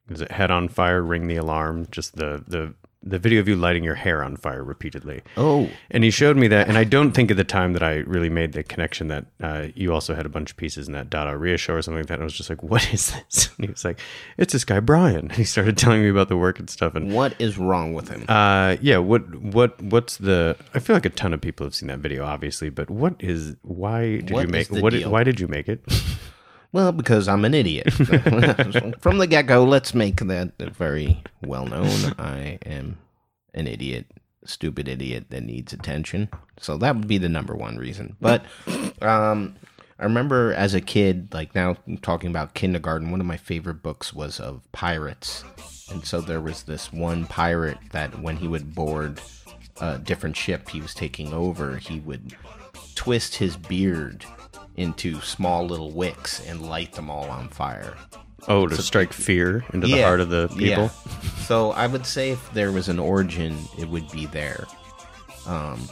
[0.08, 2.74] is it head on fire, ring the alarm, just the the
[3.06, 5.22] the video of you lighting your hair on fire repeatedly.
[5.36, 5.70] Oh.
[5.90, 8.28] And he showed me that, and I don't think at the time that I really
[8.28, 11.36] made the connection that uh, you also had a bunch of pieces in that Dada
[11.36, 12.14] Ria show or something like that.
[12.14, 14.00] And I was just like, "What is this?" And he was like,
[14.36, 16.94] "It's this guy Brian." And he started telling me about the work and stuff.
[16.94, 18.24] And What is wrong with him?
[18.28, 20.56] uh, yeah, what what what's the?
[20.74, 23.56] I feel like a ton of people have seen that video, obviously, but what is?
[23.62, 24.68] Why did What you make?
[24.70, 24.90] What?
[24.92, 25.10] deal?
[25.10, 25.80] Why did you make it?
[26.72, 27.92] Well, because I'm an idiot.
[29.00, 32.14] From the get go, let's make that very well known.
[32.18, 32.98] I am
[33.54, 34.06] an idiot,
[34.44, 36.28] stupid idiot that needs attention.
[36.60, 38.16] So that would be the number one reason.
[38.20, 38.44] But
[39.00, 39.56] um,
[39.98, 44.12] I remember as a kid, like now talking about kindergarten, one of my favorite books
[44.12, 45.44] was of pirates.
[45.90, 49.20] And so there was this one pirate that when he would board
[49.80, 52.34] a different ship he was taking over, he would
[52.94, 54.24] twist his beard
[54.76, 57.96] into small little wicks and light them all on fire.
[58.48, 60.66] Oh, to strike fear into the heart of the people.
[60.66, 60.90] yeah.
[61.46, 64.66] So I would say if there was an origin, it would be there.
[65.46, 65.88] Um,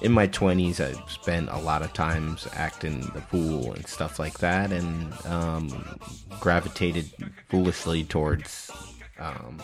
[0.00, 4.38] in my twenties, I spent a lot of times acting the fool and stuff like
[4.38, 5.98] that, and um,
[6.38, 7.10] gravitated
[7.48, 8.70] foolishly towards,
[9.18, 9.60] um,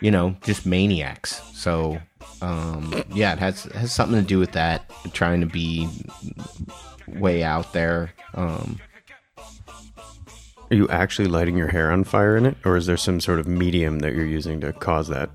[0.00, 1.42] you know, just maniacs.
[1.52, 1.98] So
[2.42, 4.88] um, yeah, it has has something to do with that.
[5.12, 5.88] Trying to be
[7.08, 8.12] way out there.
[8.34, 8.78] Um,
[10.70, 13.38] Are you actually lighting your hair on fire in it, or is there some sort
[13.38, 15.30] of medium that you're using to cause that?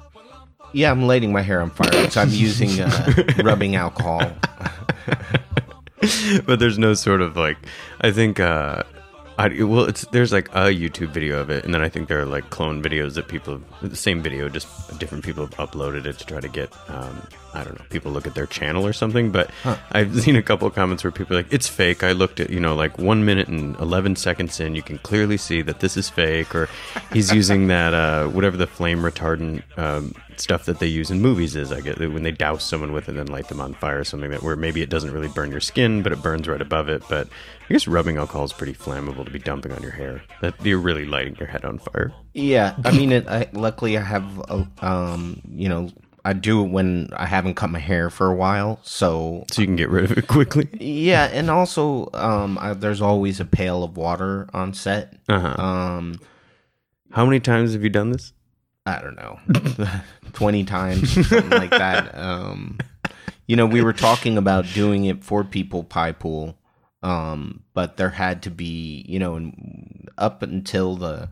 [0.74, 2.10] Yeah, I'm lighting my hair on fire.
[2.10, 4.22] So I'm using uh, rubbing alcohol.
[6.46, 7.58] but there's no sort of like.
[8.02, 8.84] I think uh,
[9.42, 12.22] I, well, it's there's like a YouTube video of it, and then I think there
[12.22, 14.68] are like clone videos that people the same video, just
[15.00, 18.28] different people have uploaded it to try to get um, I don't know people look
[18.28, 19.32] at their channel or something.
[19.32, 19.50] But
[19.92, 22.04] I've seen a couple of comments where people are like it's fake.
[22.04, 25.38] I looked at you know like one minute and eleven seconds in, you can clearly
[25.38, 26.70] see that this is fake, or
[27.12, 31.56] he's using that uh, whatever the flame retardant um, stuff that they use in movies
[31.56, 31.72] is.
[31.72, 34.04] I get when they douse someone with it and then light them on fire or
[34.04, 36.90] something that where maybe it doesn't really burn your skin, but it burns right above
[36.90, 37.04] it.
[37.10, 37.28] But
[37.70, 40.22] I guess rubbing alcohol is pretty flammable to be dumping on your hair.
[40.42, 42.12] That you're really lighting your head on fire.
[42.34, 45.90] Yeah, I mean, it, I, luckily I have, a, um, you know,
[46.24, 49.68] I do it when I haven't cut my hair for a while, so so you
[49.68, 50.70] can get rid of it quickly.
[50.80, 55.16] Yeah, and also, um, I, there's always a pail of water on set.
[55.28, 55.62] Uh-huh.
[55.62, 56.20] Um,
[57.12, 58.34] How many times have you done this?
[58.86, 59.40] I don't know,
[60.34, 62.16] twenty times, something like that.
[62.18, 62.80] Um,
[63.48, 66.58] you know, we were talking about doing it for people pie pool,
[67.04, 71.30] um, but there had to be, you know, and up until the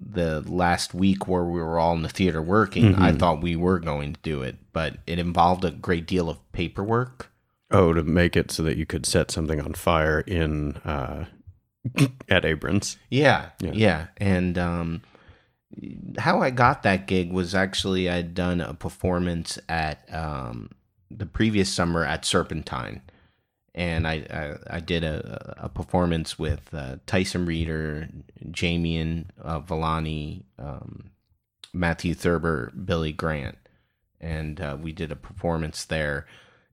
[0.00, 3.18] the last week where we were all in the theater working, I Mhm.
[3.18, 7.30] thought we were going to do it, but it involved a great deal of paperwork.
[7.70, 11.26] Oh, to make it so that you could set something on fire in uh,
[12.28, 12.96] at Abrons.
[13.10, 13.72] Yeah, Yeah.
[13.74, 15.02] yeah, And um,
[16.18, 20.70] how I got that gig was actually I'd done a performance at um,
[21.10, 23.02] the previous summer at Serpentine,
[23.74, 28.08] and I I, I did a, a performance with uh, Tyson Reeder,
[28.46, 31.10] Jamian uh, Villani, um,
[31.72, 33.58] Matthew Thurber, Billy Grant,
[34.20, 36.26] and uh, we did a performance there.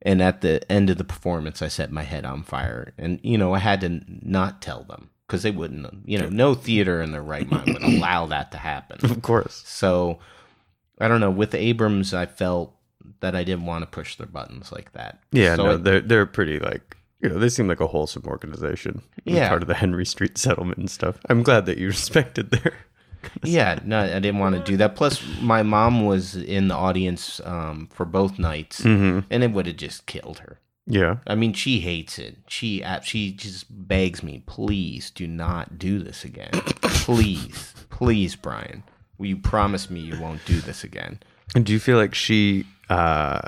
[0.03, 3.37] And at the end of the performance, I set my head on fire, and you
[3.37, 6.07] know I had to not tell them because they wouldn't.
[6.07, 8.99] You know, no theater in their right mind would allow that to happen.
[9.11, 9.61] Of course.
[9.65, 10.19] So
[10.99, 11.29] I don't know.
[11.31, 12.73] With Abrons, I felt
[13.19, 15.19] that I didn't want to push their buttons like that.
[15.31, 18.23] Yeah, So no, I- they're they're pretty like you know they seem like a wholesome
[18.25, 19.01] organization.
[19.25, 19.49] Yeah.
[19.49, 21.17] part of the Henry Street settlement and stuff.
[21.29, 22.73] I'm glad that you respected their.
[23.43, 24.95] yeah, no, I didn't want to do that.
[24.95, 29.25] Plus, my mom was in the audience um, for both nights, Mhm.
[29.29, 30.59] and it would have just killed her.
[30.87, 31.17] Yeah.
[31.27, 32.37] I mean, she hates it.
[32.47, 36.51] She she just begs me, please do not do this again.
[36.81, 38.83] please, please, Brian,
[39.17, 41.19] will you promise me you won't do this again?
[41.53, 43.41] And do you feel like she uh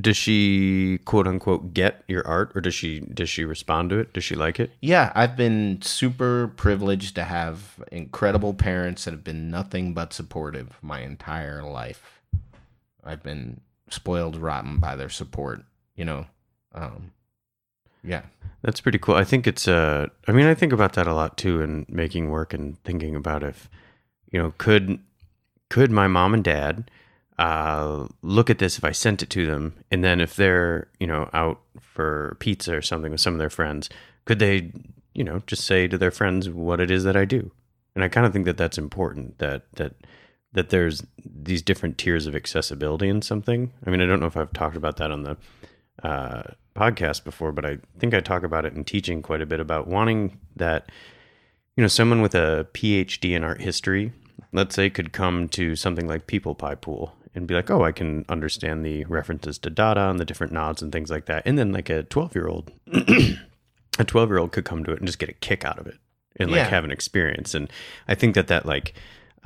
[0.00, 4.12] does she quote unquote get your art or does she does she respond to it?
[4.12, 4.70] Does she like it?
[4.80, 10.78] Yeah, I've been super privileged to have incredible parents that have been nothing but supportive
[10.82, 12.22] my entire life.
[13.04, 15.62] I've been spoiled rotten by their support,
[15.94, 16.26] you know.
[16.76, 17.12] Um,
[18.04, 18.22] yeah.
[18.62, 19.14] That's pretty cool.
[19.14, 22.30] I think it's uh I mean I think about that a lot too in making
[22.30, 23.68] work and thinking about if
[24.30, 24.98] you know could
[25.68, 26.90] could my mom and dad
[27.38, 31.06] uh look at this if I sent it to them and then if they're, you
[31.06, 33.88] know, out for pizza or something with some of their friends,
[34.24, 34.72] could they,
[35.14, 37.50] you know, just say to their friends what it is that I do?
[37.94, 39.94] And I kind of think that that's important that that
[40.52, 43.72] that there's these different tiers of accessibility in something.
[43.86, 45.36] I mean, I don't know if I've talked about that on the
[46.02, 46.42] uh,
[46.76, 49.86] podcast before, but I think I talk about it in teaching quite a bit about
[49.88, 50.90] wanting that,
[51.76, 54.12] you know, someone with a PhD in art history,
[54.52, 57.92] let's say, could come to something like People Pie Pool and be like, oh, I
[57.92, 61.42] can understand the references to Dada and the different nods and things like that.
[61.44, 62.72] And then like a 12 year old,
[63.98, 65.86] a 12 year old could come to it and just get a kick out of
[65.86, 65.98] it
[66.38, 66.68] and like Yeah.
[66.68, 67.54] have an experience.
[67.54, 67.70] And
[68.08, 68.94] I think that that like,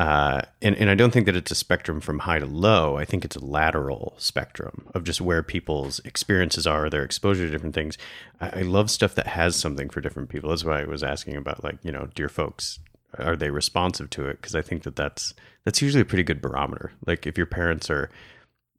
[0.01, 2.97] uh, and, and I don't think that it's a spectrum from high to low.
[2.97, 7.51] I think it's a lateral spectrum of just where people's experiences are, their exposure to
[7.51, 7.99] different things.
[8.41, 10.49] I, I love stuff that has something for different people.
[10.49, 12.79] That's why I was asking about like, you know, dear folks,
[13.19, 14.41] are they responsive to it?
[14.41, 15.35] Because I think that that's,
[15.67, 16.93] that's usually a pretty good barometer.
[17.05, 18.09] Like if your parents are,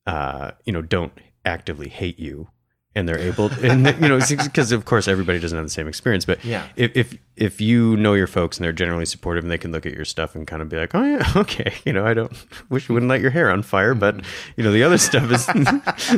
[0.08, 1.14] uh, you know, don't
[1.46, 2.48] actively hate you
[2.94, 6.26] and they're able and you know because of course everybody doesn't have the same experience
[6.26, 6.68] but Yeah.
[6.76, 9.86] if, if if you know your folks and they're generally supportive and they can look
[9.86, 12.34] at your stuff and kind of be like oh yeah okay you know i don't
[12.70, 14.18] wish you wouldn't light your hair on fire but
[14.58, 15.46] you know the other stuff is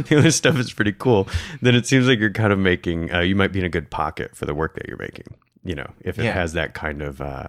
[0.07, 1.27] the other stuff is pretty cool
[1.61, 3.91] then it seems like you're kind of making uh, you might be in a good
[3.91, 5.27] pocket for the work that you're making
[5.63, 6.33] you know if it Yeah.
[6.33, 7.47] has that kind of uh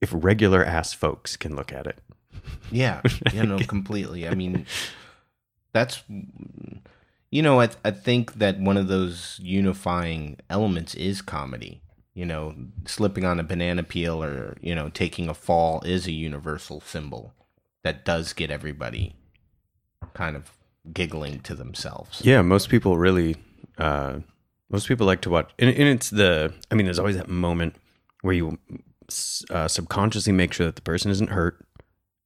[0.00, 1.98] if regular ass folks can look at it
[2.72, 3.00] Yeah,
[3.32, 4.26] you know, completely.
[4.28, 4.66] I mean,
[5.72, 6.02] that's
[7.34, 11.82] you know, I I think that one of those unifying elements is comedy.
[12.14, 12.54] You know,
[12.86, 17.34] slipping on a banana peel or you know taking a fall is a universal symbol
[17.82, 19.16] that does get everybody
[20.14, 20.52] kind of
[20.92, 22.22] giggling to themselves.
[22.24, 23.34] Yeah, most people really,
[23.78, 24.20] uh,
[24.70, 26.54] most people like to watch, and, and it's the.
[26.70, 27.74] I mean, there's always that moment
[28.22, 28.58] where you
[29.50, 31.66] uh, subconsciously make sure that the person isn't hurt,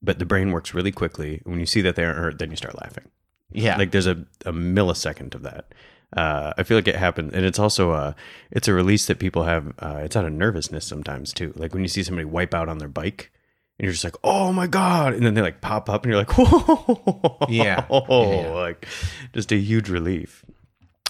[0.03, 1.41] but the brain works really quickly.
[1.45, 3.05] When you see that they aren't hurt, then you start laughing.
[3.51, 3.77] Yeah.
[3.77, 5.73] like there's a, a millisecond of that.
[6.15, 8.15] Uh, I feel like it happened, and it's also a
[8.49, 9.73] it's a release that people have.
[9.77, 11.53] Uh, it's out of nervousness sometimes too.
[11.55, 13.31] Like when you see somebody wipe out on their bike,
[13.77, 16.19] and you're just like, "Oh my god!" and then they like pop up, and you're
[16.19, 17.85] like, "Whoa!" Yeah.
[17.91, 18.87] Oh, like
[19.33, 20.43] just a huge relief.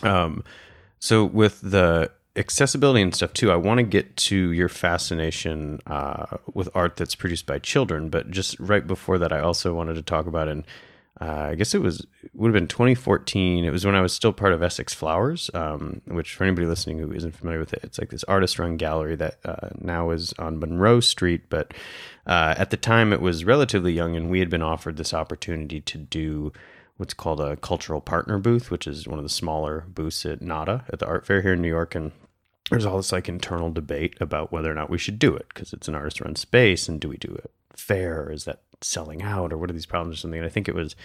[0.04, 0.44] Um,
[1.00, 6.38] so with the accessibility and stuff too, I want to get to your fascination uh,
[6.54, 8.10] with art that's produced by children.
[8.10, 10.66] But just right before that, I also wanted to talk about and
[11.22, 13.66] uh, I guess it was it would have been 2014.
[13.66, 16.99] It was when I was still part of Essex Flowers, um, which for anybody listening
[16.99, 20.60] who isn't familiar with it, it's like this artist-run gallery that uh, now is on
[20.60, 21.49] Monroe Street.
[21.49, 21.74] But
[22.26, 25.82] uh, at the time, it was relatively young, and we had been offered this opportunity
[25.82, 26.53] to do
[26.95, 30.86] what's called a cultural partner booth, which is one of the smaller booths at NADA
[30.91, 32.12] at the art fair here in New York, and
[32.70, 35.74] there's all this like internal debate about whether or not we should do it because
[35.74, 39.51] it's an artist run space and do we do it fair is that selling out
[39.53, 40.39] or what are these problems or something?
[40.39, 40.95] And i think it was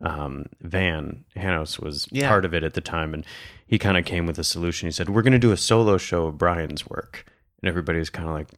[0.00, 2.28] um, van hanos was Yeah.
[2.28, 3.24] part of it at the time and
[3.66, 4.86] he kind of came with a solution.
[4.88, 7.24] He said we're going to do a solo show of brian's work.
[7.62, 8.48] And everybody was kind of like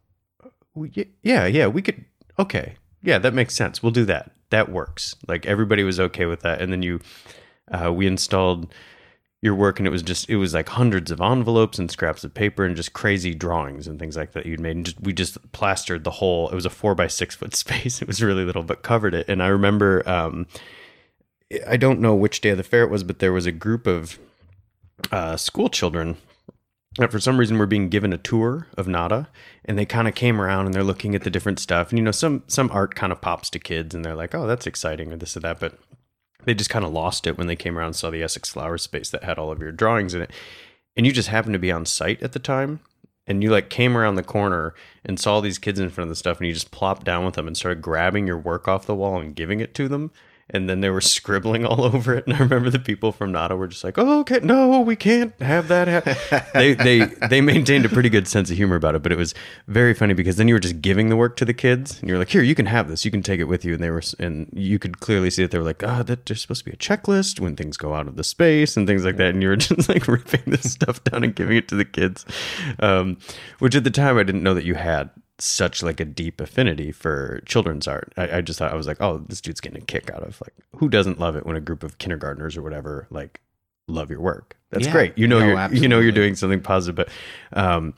[0.74, 0.90] "Well,
[1.22, 2.04] yeah yeah we could
[2.38, 3.82] okay yeah that makes sense.
[3.82, 4.32] We'll do that.
[4.50, 5.14] That works.
[5.28, 6.60] Like everybody was okay with that.
[6.60, 7.00] And then you
[7.70, 8.72] uh, we installed
[9.47, 12.34] your work and it was just it was like hundreds of envelopes and scraps of
[12.34, 15.38] paper and just crazy drawings and things like that you'd made and just we just
[15.53, 18.64] plastered the whole it was a four by six foot space it was really little
[18.64, 20.47] but covered it and i remember um
[21.66, 23.86] i don't know which day of the fair it was but there was a group
[23.86, 24.18] of
[25.12, 26.16] uh school children
[26.99, 29.28] that for some reason we're being given a tour of nada
[29.64, 32.05] and they kind of came around and they're looking at the different stuff and you
[32.05, 35.12] know some some art kind of pops to kids and they're like oh that's exciting
[35.12, 35.78] or this or that but
[36.47, 38.78] they just kind of lost it when they came around and saw the Essex Flower
[38.78, 40.30] space that had all of your drawings in it.
[40.97, 42.80] And you just happened to be on site at the time.
[43.26, 44.72] And you like came around the corner
[45.05, 47.34] and saw these kids in front of the stuff, and you just plopped down with
[47.34, 50.12] them and started grabbing your work off the wall and giving it to them.
[50.49, 52.26] And then they were scribbling all over it.
[52.26, 55.34] And I remember the people from Nada were just like, "Oh, okay, no, we can't
[55.40, 56.47] have that." Ha-.
[56.55, 59.34] they they they maintained a pretty good sense of humor about it, but it was
[59.66, 62.18] very funny because then you were just giving the work to the kids, and you're
[62.18, 63.05] like, "Here, you can have this.
[63.05, 65.51] You can take it with you." And they were, and you could clearly see that
[65.51, 68.07] they were like, "Ah, that there's supposed to be a checklist when things go out
[68.07, 71.03] of the space and things like that." And you were just like ripping this stuff
[71.05, 72.24] down and giving it to the kids,
[72.78, 73.18] um,
[73.59, 76.93] which at the time I didn't know that you had such like a deep affinity
[76.93, 78.12] for children's art.
[78.16, 80.41] I, I just thought I was like, oh, this dude's getting a kick out of
[80.41, 83.41] like who doesn't love it when a group of kindergartners or whatever like
[83.89, 84.57] love your work.
[84.70, 84.93] That's Yeah.
[84.93, 85.18] great.
[85.18, 86.97] You know No, you're you know you're doing something positive.
[86.97, 87.09] But
[87.59, 87.95] um,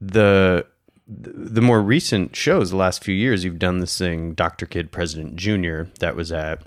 [0.00, 0.66] the
[1.06, 4.66] the more recent shows, the last few years, you've done this thing, Dr.
[4.66, 5.88] Kid President Junior.
[6.00, 6.62] That was at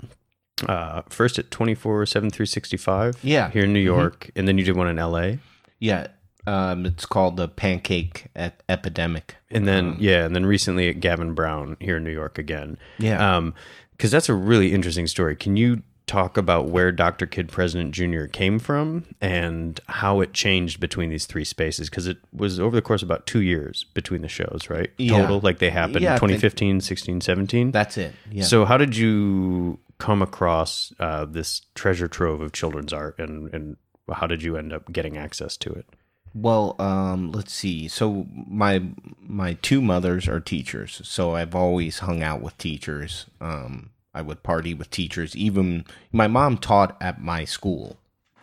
[0.68, 3.16] uh, first at twenty four seven three sixty five.
[3.22, 3.50] Yeah.
[3.50, 3.84] here in New Mhm.
[3.96, 5.38] York, and then you did one in L.A.
[5.80, 6.08] Yeah,
[6.46, 8.26] um, it's called the Pancake
[8.68, 9.36] Epidemic.
[9.50, 12.78] And then yeah, and then recently at Gavin Brown here in New York again.
[12.98, 13.36] Yeah.
[13.36, 13.54] Um
[13.98, 15.36] cuz that's a really interesting story.
[15.36, 17.26] Can you talk about where Dr.
[17.26, 18.24] Kid President Jr.
[18.24, 22.82] came from and how it changed between these three spaces cuz it was over the
[22.82, 24.90] course of about 2 years between the shows, right?
[24.98, 25.18] Yeah.
[25.20, 27.70] Total like they happened Yeah, I in think- 2015, 16, 17.
[27.70, 28.14] That's it.
[28.30, 28.42] Yeah.
[28.44, 33.76] So how did you come across uh, this treasure trove of children's art and and
[34.12, 35.86] how did you end up getting access to it?
[36.34, 37.88] Well, um, let's see.
[37.88, 38.82] So my
[39.20, 43.26] my two mothers are teachers, so I've always hung out with teachers.
[43.40, 45.36] Um, I would party with teachers.
[45.36, 47.98] Even my mom taught at my school.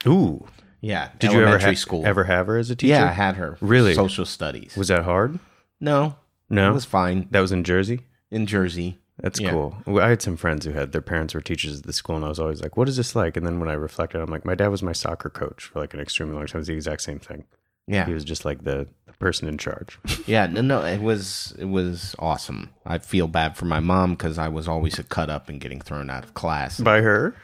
[0.07, 0.47] Ooh.
[0.81, 1.09] Yeah.
[1.19, 2.05] Did you ever have ha- school.
[2.05, 2.93] ever have her as a teacher?
[2.93, 3.57] Yeah, I had her.
[3.59, 3.93] Really?
[3.93, 4.75] Social studies.
[4.77, 5.39] Was that hard?
[5.79, 6.15] No.
[6.49, 7.27] No, It was fine.
[7.31, 8.01] That was in Jersey.
[8.31, 8.97] In Jersey.
[9.21, 9.51] That's Yeah.
[9.51, 9.75] cool.
[9.99, 12.29] I had some friends who had their parents were teachers at the school, and I
[12.29, 14.55] was always like, "What is this like?" And then when I reflected, I'm like, "My
[14.55, 16.59] dad was my soccer coach for like an extremely long time.
[16.59, 17.43] It was the exact same thing.
[17.89, 18.05] Yeah.
[18.05, 21.65] he was just like the, the person in charge." Yeah, no, no, it was it
[21.65, 22.69] was awesome.
[22.85, 25.81] I feel bad for my mom because I was always a cut up and getting
[25.81, 26.79] thrown out of class.
[26.79, 27.35] By her?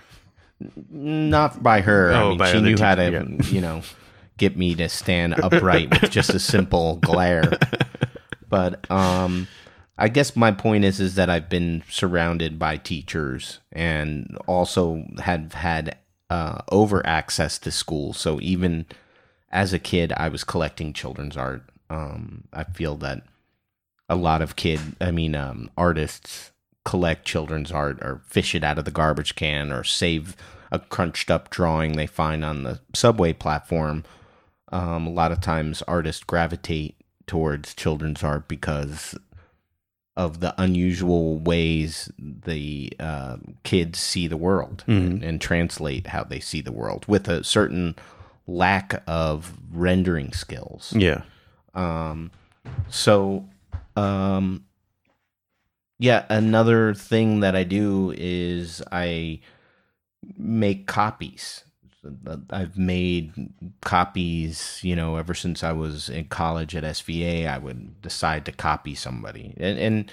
[0.89, 2.13] Not by her.
[2.13, 3.81] I Oh, mean, by she knew how to, you know,
[4.37, 7.51] get me to stand upright with just a simple glare.
[8.47, 9.47] But um,
[9.97, 15.53] I guess my point is is that I've been surrounded by teachers and also have
[15.53, 15.97] had
[16.29, 18.13] uh, over access to school.
[18.13, 18.85] So even
[19.55, 21.63] as a kid, I was collecting children's art.
[21.89, 23.23] Um, I feel that
[24.09, 26.51] a lot of kid, I mean, um, artists
[26.83, 30.35] collect children's art or fish it out of the garbage can or save
[30.71, 34.03] a crunched up drawing they find on the subway platform.
[34.73, 36.95] Um, a lot of times artists gravitate
[37.25, 39.15] towards children's art because
[40.17, 46.39] of the unusual ways the uh, kids see the world and, and translate how they
[46.41, 47.95] see the world with a certain
[48.47, 50.93] lack of rendering skills.
[50.95, 51.21] Yeah.
[51.73, 52.31] Um,
[52.89, 53.45] so,
[53.95, 54.65] um,
[55.97, 59.39] yeah, another thing that I do is I
[60.37, 61.63] make copies.
[62.51, 63.33] I've made
[63.81, 67.47] copies, you know, ever since I was in college at SVA.
[67.47, 70.11] I would decide to copy somebody, and and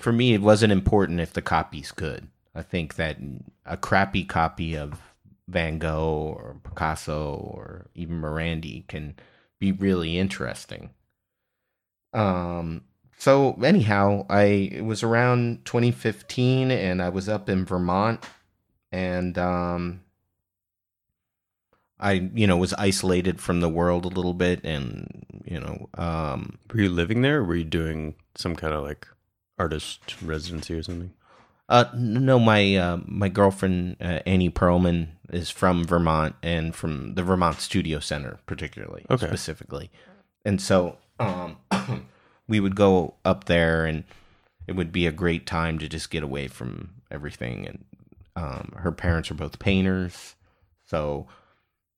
[0.00, 2.26] for me, it wasn't important if the copy's good.
[2.54, 3.18] I think that
[3.64, 5.00] a crappy copy of
[5.48, 9.16] Van Gogh or Picasso or even Morandi can
[9.58, 10.90] be really interesting.
[12.12, 12.82] Um.
[13.18, 14.42] So anyhow, I
[14.72, 18.24] it was around 2015, and I was up in Vermont,
[18.92, 20.00] and um,
[21.98, 26.58] I you know was isolated from the world a little bit, and you know, um,
[26.72, 29.06] Were you living there or were you doing some kind of like
[29.58, 31.12] artist residency or something?
[31.68, 37.22] Uh, no, my uh, my girlfriend uh, Annie Perlman is from Vermont and from the
[37.22, 39.26] Vermont Studio Center, particularly, Okay.
[39.26, 39.90] specifically,
[40.44, 41.56] and so um,
[42.48, 44.04] we would go up there, and
[44.66, 47.66] it would be a great time to just get away from everything.
[47.66, 47.84] And
[48.36, 50.34] um, her parents are both painters,
[50.86, 51.26] so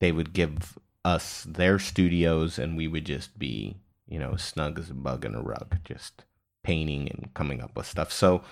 [0.00, 4.90] they would give us their studios, and we would just be, you know, snug as
[4.90, 6.24] a bug in a rug, just
[6.62, 8.12] painting and coming up with stuff.
[8.12, 8.42] So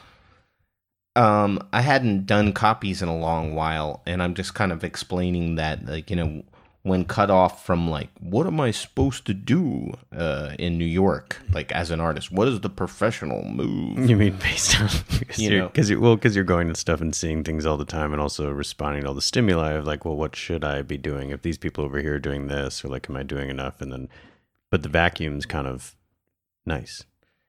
[1.17, 5.55] um i hadn't done copies in a long while and i'm just kind of explaining
[5.55, 6.43] that like you know
[6.83, 11.41] when cut off from like what am i supposed to do uh in new york
[11.53, 12.31] like as an artist?
[12.31, 14.11] What is the professional move?
[14.11, 14.89] You mean based on
[15.19, 15.67] because You know.
[15.69, 18.21] because you're well because you're going to stuff and seeing things all the time and
[18.21, 21.31] also responding to all the stimuli of like well what should I be doing?
[21.31, 23.81] If these people over here are doing this or like am I doing enough?
[23.81, 24.09] And then
[24.71, 25.95] but the vacuum's kind of
[26.67, 27.05] nice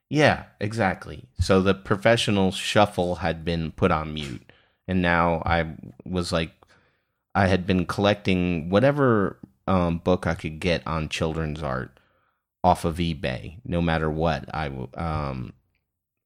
[0.09, 1.25] Yeah, exactly.
[1.39, 4.51] So the professional shuffle had been put on mute,
[4.87, 5.75] and now I
[6.05, 6.51] was like,
[7.33, 11.99] I had been collecting whatever um, book I could get on children's art
[12.63, 14.45] off of eBay, no matter what.
[14.53, 15.53] I um,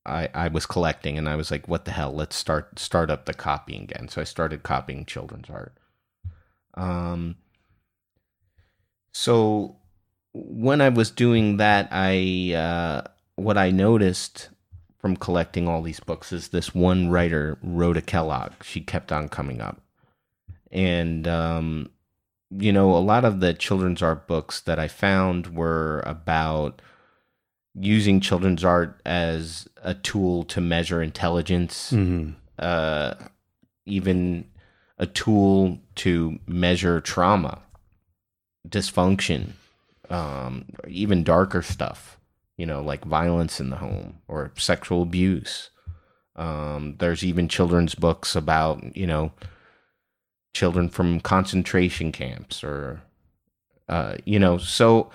[0.05, 2.13] I I was collecting, and I was like, what the hell?
[2.13, 4.09] Let's start start up the copying again.
[4.09, 5.77] So I started copying children's art.
[6.75, 7.37] Um.
[9.11, 9.77] So
[10.33, 13.07] when I was doing that, I uh,
[13.41, 14.49] what I noticed
[14.99, 18.51] from collecting all these books is this one writer, Rhoda Kellogg.
[18.63, 19.81] She kept on coming up,
[20.71, 21.89] and um,
[22.51, 26.81] you know, a lot of the children's art books that I found were about
[27.75, 32.33] using children's art as a tool to measure intelligence, Mhm.
[32.57, 33.13] uh,
[33.85, 34.45] even
[34.97, 37.61] a tool to measure trauma,
[38.67, 39.51] dysfunction,
[40.09, 42.18] um, even darker stuff,
[42.59, 45.69] you know, like violence in the home or sexual abuse.
[46.35, 49.31] Um, there's even children's books about, you know,
[50.53, 53.01] children from concentration camps or,
[53.87, 55.09] uh, you know, so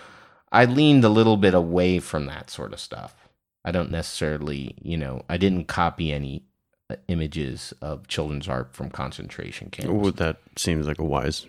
[0.53, 3.14] I leaned a little bit away from that sort of stuff.
[3.62, 6.45] I don't necessarily, you know, I didn't copy any
[6.88, 9.92] uh, images of children's art from concentration camps.
[9.92, 11.45] well, that seems like a wise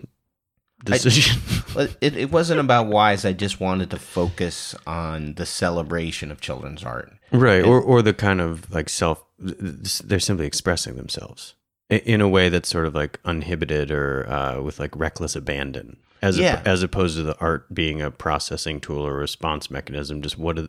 [0.84, 1.40] decision
[1.74, 3.24] Well, it, it wasn't about wise.
[3.26, 7.12] I just wanted to focus on the celebration of children's art.
[7.32, 11.54] right And- or or the kind of like self they're simply expressing themselves
[11.90, 16.38] in a way that's sort of like uninhibited or uh, with like reckless abandon as
[16.38, 16.62] Yeah.
[16.64, 20.56] as opposed to the art being a processing tool or a response mechanism just what
[20.56, 20.68] do-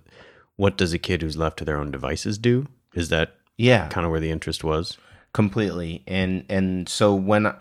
[0.57, 3.87] what does a kid who's left to their own devices do is that Yeah.
[3.87, 4.97] kind of where the interest was
[5.33, 7.53] completely and and so when i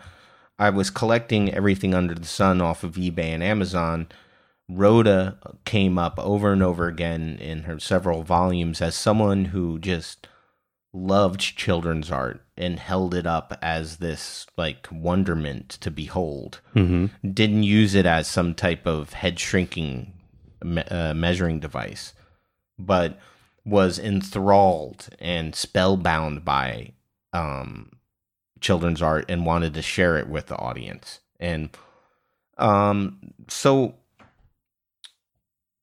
[0.59, 4.07] was collecting everything under the sun off of ebay and amazon
[4.69, 10.27] rhoda came up over and over again in her several volumes as someone who just
[10.93, 17.11] loved children's art and held it up as this like wonderment to behold Mhm.
[17.33, 20.13] didn't use it as some type of head shrinking
[20.63, 22.13] me- uh, measuring device
[22.79, 23.19] but
[23.63, 26.91] was enthralled and spellbound by
[27.33, 27.91] um,
[28.61, 31.19] children's art and wanted to share it with the audience.
[31.39, 31.69] And
[32.57, 33.95] um, so,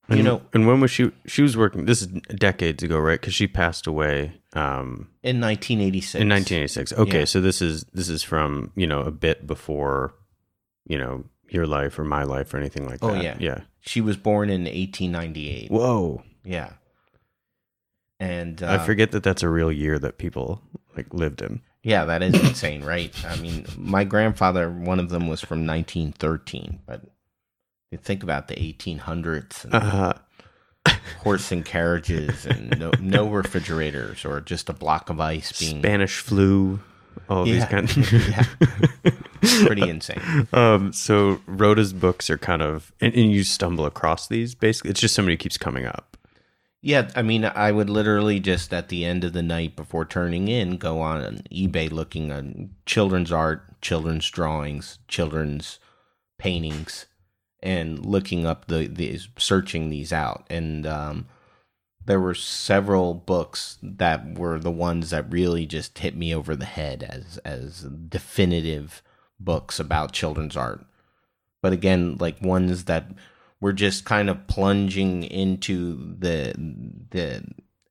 [0.09, 3.21] you And- know, and when was she she was working this is decades ago right
[3.21, 6.21] because she passed away um in 1986.
[6.21, 7.25] in 1986 okay Yeah.
[7.25, 10.15] so this is this is from you know a bit before
[10.87, 14.01] you know your life or my life or anything like Oh that yeah, yeah She
[14.03, 15.71] was born in 1898.
[15.71, 16.73] whoa Yeah,
[18.21, 20.61] and uh, i forget that that's a real year that people
[20.97, 23.15] like lived in Yeah, that is insane, right?
[23.27, 27.03] I mean, my grandfather, one of them was from 1913, but
[27.91, 30.15] you think about the 1800s and uh,
[31.23, 36.19] horse and carriages and no, no refrigerators or just a block of ice being spanish
[36.19, 36.81] flu
[37.29, 37.67] all these Yeah.
[37.69, 37.97] kind
[38.29, 38.45] Yeah.
[39.67, 40.49] Pretty insane.
[40.53, 45.01] um so rhoda's books are kind of and, and you stumble across these basically it's
[45.01, 46.14] just somebody who keeps coming up
[46.87, 50.49] Yeah, I mean, I would literally just at the end of the night before turning
[50.49, 55.79] in go on eBay looking on children's art, children's drawings, children's
[56.39, 57.07] paintings
[57.63, 60.47] and looking up the these searching these out.
[60.51, 61.27] And um
[62.05, 66.67] there were several books that were the ones that really just hit me over the
[66.67, 67.81] head as as
[68.11, 69.03] definitive
[69.41, 70.85] books about children's art.
[71.63, 73.07] But again like ones that
[73.65, 76.53] were just kind of plunging into the
[77.11, 77.43] the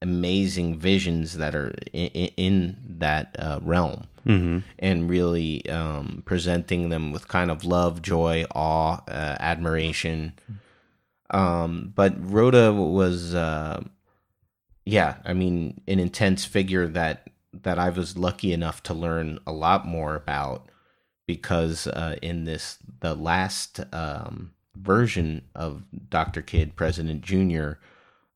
[0.03, 4.61] amazing visions that are in, in that uh, realm Mhm.
[4.78, 10.34] and really um, presenting them with kind of love joy awe uh, admiration
[11.32, 13.82] um, but rhoda was uh,
[14.86, 17.28] yeah i mean an intense figure that
[17.63, 20.69] that i was lucky enough to learn a lot more about
[21.26, 27.80] because uh, in this the last um, version of dr kid president junior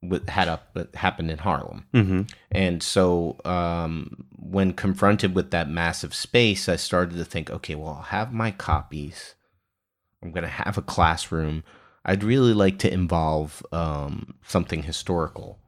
[0.04, 1.86] w- had up happened in harlem.
[1.94, 2.32] Mhm.
[2.52, 7.96] and so um, when confronted with that massive space i started to think okay well
[7.96, 9.34] i'll have my copies.
[10.24, 11.64] I'm going to have a classroom.
[12.04, 15.60] I'd really like to involve um, something historical.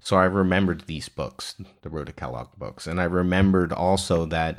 [0.00, 4.58] So I remembered these books, the Rhoda Kellogg books, and I remembered also that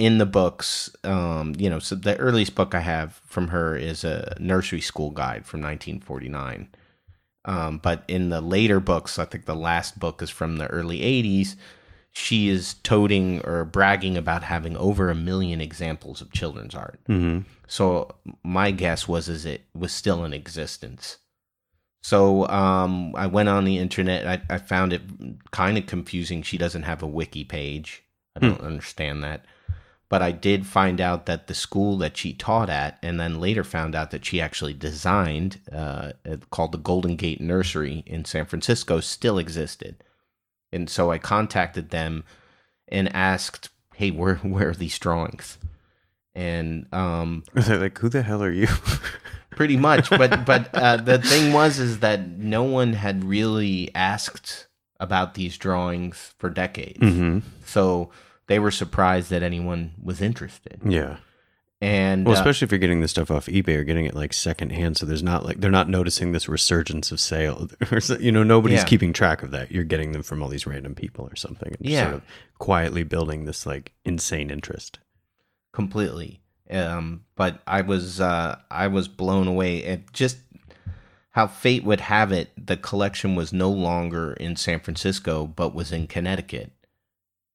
[0.00, 4.02] in the books, um, you know, so the earliest book I have from her is
[4.02, 6.68] a nursery school guide from 1949.
[7.44, 11.00] Um, but in the later books, I think the last book is from the early
[11.00, 11.54] 80s.
[12.12, 16.98] She is toting or bragging about having over a million examples of children's art.
[17.06, 17.44] Mhm.
[17.68, 21.18] So my guess was is it was still in existence.
[22.02, 24.26] So um, I went on the internet.
[24.26, 25.02] I, I found it
[25.50, 26.40] kind of confusing.
[26.42, 28.02] She doesn't have a wiki page.
[28.34, 29.44] I don't understand that.
[30.10, 33.64] But I did find out that the school that she taught at, and then later
[33.64, 36.12] found out that she actually designed, uh,
[36.50, 40.02] called the Golden Gate Nursery in San Francisco, still existed.
[40.72, 42.24] And so I contacted them
[42.88, 45.56] and asked, "Hey, where where are these drawings?"
[46.34, 48.68] And um, They're like, who the hell are you?
[49.50, 54.66] pretty much but but uh, the thing was is that no one had really asked
[55.00, 57.42] about these drawings for decades Mhm.
[57.66, 58.10] so
[58.50, 61.16] they were surprised that anyone was interested yeah.
[61.80, 64.32] and Well, uh, especially if you're getting this stuff off eBay or getting it like
[64.34, 67.68] secondhand, so there's not like they're not noticing this resurgence of sale.
[68.20, 68.84] You know, nobody's Yeah.
[68.84, 69.70] keeping track of that.
[69.72, 71.74] You're getting them from all these random people or something.
[71.78, 72.02] and Yeah.
[72.02, 72.22] sort of
[72.58, 74.98] quietly building this like insane interest.
[75.72, 76.40] completely
[76.70, 80.36] um but i was uh i was blown away at just
[81.30, 85.90] how fate would have it the collection was no longer in san francisco but was
[85.92, 86.72] in connecticut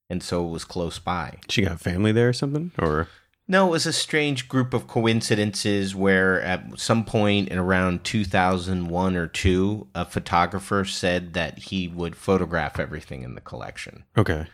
[0.09, 3.07] and so it was close by She got family there or something, or
[3.47, 9.15] No, it was a strange group of coincidences where at some point in around 2001
[9.15, 14.03] or 2, a photographer said that he would photograph everything in the collection.
[14.17, 14.47] okay.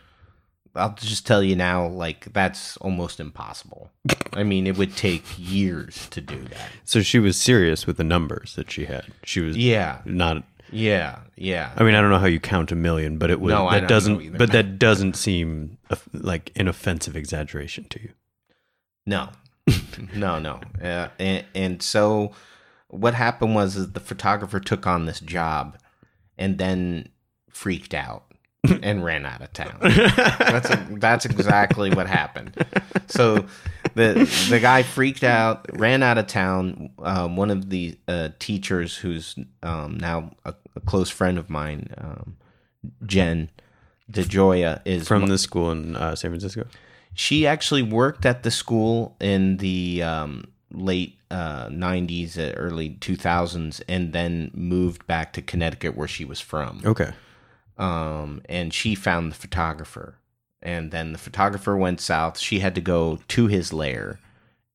[0.74, 3.90] I'll just tell you now, like, that's almost impossible.
[4.32, 6.70] I mean, it would take years to do that.
[6.86, 9.04] So she was serious with the numbers that she had.
[9.22, 9.98] She was Yeah.
[10.06, 10.44] not.
[10.72, 11.72] Yeah, yeah.
[11.76, 13.80] I mean, I don't know how you count a million, but it was No, I
[13.80, 14.36] that doesn't.
[14.38, 15.78] But that doesn't seem
[16.12, 18.10] like an offensive exaggeration to you.
[19.06, 19.28] No,
[20.14, 20.60] no, no.
[20.82, 22.32] Uh, and, and so
[22.88, 25.78] what happened was is the photographer took on this job
[26.38, 27.08] and then
[27.50, 28.24] freaked out
[28.82, 29.76] and ran out of town.
[29.80, 32.54] That's that's exactly what happened.
[33.08, 33.46] So
[33.94, 36.90] the the guy freaked out, ran out of town.
[36.98, 41.94] Um, one of the uh, teachers, who's um, now a, a close friend of mine,
[41.98, 42.36] um,
[43.04, 43.50] Jen
[44.10, 46.66] DeJoya, is From the school in uh, San Francisco.
[47.14, 53.82] she actually worked at the school in the um, late uh, 90s, uh, early 2000s,
[53.88, 56.82] and then moved back to Connecticut where she was from.
[56.84, 57.12] Okay.
[57.78, 60.16] Um, and she found the photographer.
[60.62, 62.38] And then the photographer went south.
[62.38, 64.20] She had to go to his lair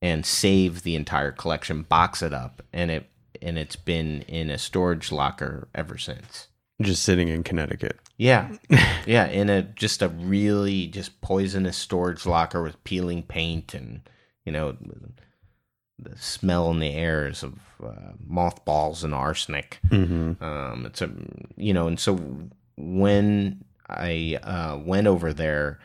[0.01, 3.09] and save the entire collection, box it up, and it
[3.41, 6.47] and it's been in a storage locker ever since.
[6.81, 7.97] Just sitting in Connecticut.
[8.17, 8.55] Yeah,
[9.05, 14.01] yeah, in a just a really just poisonous storage locker with peeling paint and
[14.45, 14.77] you know
[15.99, 19.79] the smell in the air is of uh, mothballs and arsenic.
[19.89, 20.41] Mhm.
[20.41, 21.09] Um, it's a
[21.55, 22.19] you know, and so
[22.75, 25.79] when I uh, went over there,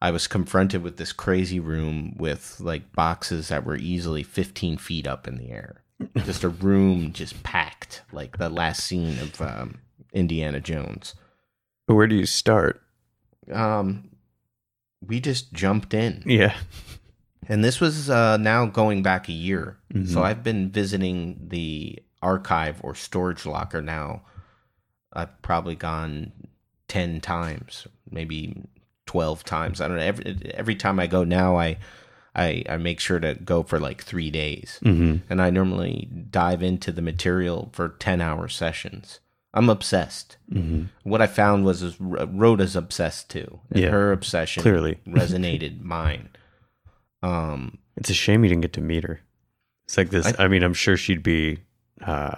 [0.00, 5.06] I was confronted with this crazy room with like boxes that were easily 15 feet
[5.06, 5.81] up in the air.
[6.24, 9.78] Just a room just packed, like the last scene of um,
[10.12, 11.14] Indiana Jones.
[11.86, 12.80] Where do you start?
[13.50, 14.10] Um,
[15.06, 16.22] we just jumped in.
[16.26, 16.54] Yeah.
[17.48, 19.76] And this was uh, now going back a year.
[19.92, 20.08] Mhm.
[20.08, 24.22] So I've been visiting the archive or storage locker now.
[25.12, 26.32] I've probably gone
[26.88, 28.62] 10 times, maybe
[29.06, 29.80] 12 times.
[29.80, 30.02] I don't know.
[30.04, 31.78] Every, every time I go now, I,
[32.34, 34.78] I, I make sure to go for like three days.
[34.82, 35.20] Mhm.
[35.28, 39.20] And I normally dive into the material for 10 hour sessions.
[39.54, 40.38] I'm obsessed.
[40.50, 40.88] Mhm.
[41.02, 43.60] What I found was is Rhoda's obsessed too.
[43.70, 44.98] And Yeah, her obsession clearly.
[45.06, 46.30] resonated mine.
[47.22, 49.20] Um, It's a shame you didn't get to meet her.
[49.84, 50.32] It's like this.
[50.38, 51.58] I, mean, I'm sure she'd be
[52.00, 52.36] uh,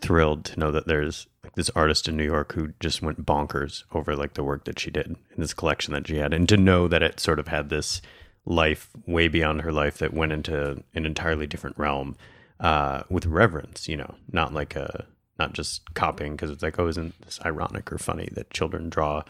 [0.00, 3.84] thrilled to know that there's like this artist in New York who just went bonkers
[3.92, 6.56] over like the work that she did in this collection that she had, and to
[6.58, 8.02] know that it sort of had this
[8.46, 12.16] life way beyond her life that went into an entirely different realm
[12.60, 13.88] uh, with reverence.
[13.88, 15.06] You know, not like a
[15.38, 19.22] not just copying because it's like, oh, isn't this ironic or funny that children draw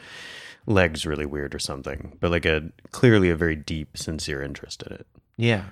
[0.66, 4.92] legs really weird or something, but like a clearly a very deep, sincere interest in
[4.92, 5.06] it.
[5.36, 5.64] yeah.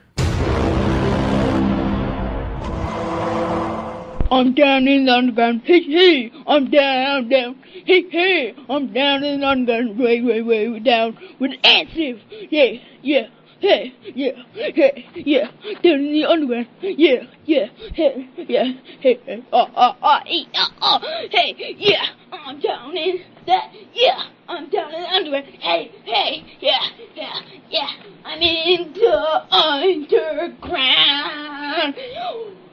[4.33, 5.61] I'm down in the underground.
[5.63, 7.63] Hey, hey, I'm down, down.
[7.85, 9.99] Hey, hey, I'm down in the underground.
[9.99, 12.19] Way, way, way, down with Ansiv.
[12.51, 13.27] Yeah, yeah.
[13.61, 15.51] Hey, yeah, hey, yeah,
[15.83, 16.67] down in the underground.
[16.81, 20.99] Yeah, yeah, hey, yeah, hey, hey, oh, uh, oh, uh, oh, uh, hey, oh, oh,
[21.31, 25.45] hey, yeah, I'm down in that, yeah, I'm down in the underground.
[25.61, 27.91] Hey, hey, yeah, yeah, yeah,
[28.25, 31.97] I'm in the underground.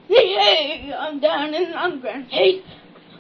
[0.10, 2.26] Hey, hey, I'm down in the underground.
[2.32, 2.64] Hey,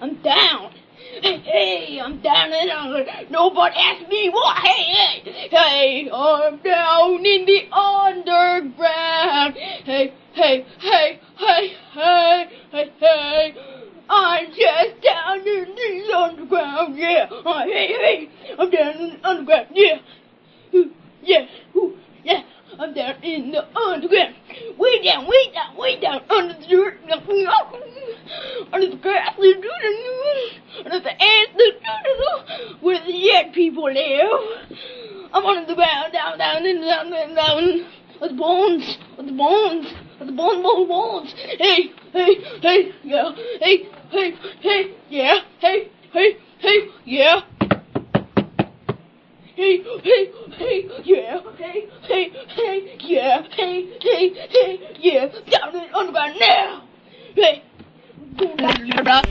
[0.01, 0.73] I'm down.
[1.21, 3.27] Hey, I'm down in the underground.
[3.31, 4.57] Nobody asked me what.
[4.57, 9.55] Hey, hey, hey, I'm down in the underground.
[9.55, 13.55] Hey, hey, hey, hey, hey, hey, hey.
[14.09, 16.97] I'm just down in the underground.
[16.97, 17.27] Yeah.
[17.31, 18.29] Uh, hey, hey,
[18.59, 19.67] I'm down in the underground.
[19.75, 19.99] Yeah.
[20.75, 20.91] Ooh,
[21.23, 21.45] Yeah.
[22.25, 22.43] Yeah.
[22.79, 24.35] I'm down in the underground.
[24.77, 26.97] Way down, way down, way down under the dirt.
[27.03, 27.11] And
[28.71, 29.35] under the grass.
[30.85, 31.59] Under the ants.
[32.79, 34.31] Where the dead people live.
[35.33, 37.85] I'm under the ground, down, down, in down, down, down.
[38.21, 38.97] With bones.
[39.17, 39.87] With bones.
[40.21, 41.33] With bones, bones, bones.
[41.33, 43.35] Hey, hey, hey, yeah.
[43.59, 45.39] Hey, hey, hey, yeah.
[45.59, 47.41] Hey, hey, hey, yeah.
[49.59, 55.87] Hey, hey, hey, yeah, hey, hey, hey, yeah, hey, hey, hey, yeah, down in the
[55.97, 56.83] underground now.
[57.35, 57.61] Hey.
[58.37, 59.25] What is that?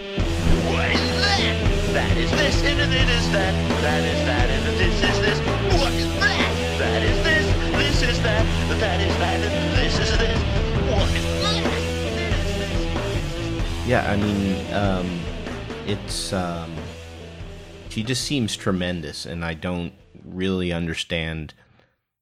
[1.94, 3.54] That is this, and it is that.
[3.80, 5.38] That is that, and this is this.
[5.80, 6.76] What is that?
[6.78, 8.44] That is this, this is that.
[8.80, 10.38] That is that, and this is this.
[10.90, 11.64] What is that?
[13.88, 15.20] Yeah, I mean, um,
[15.86, 16.70] it's um,
[17.88, 19.94] she just seems tremendous, and I don't
[20.34, 21.54] really understand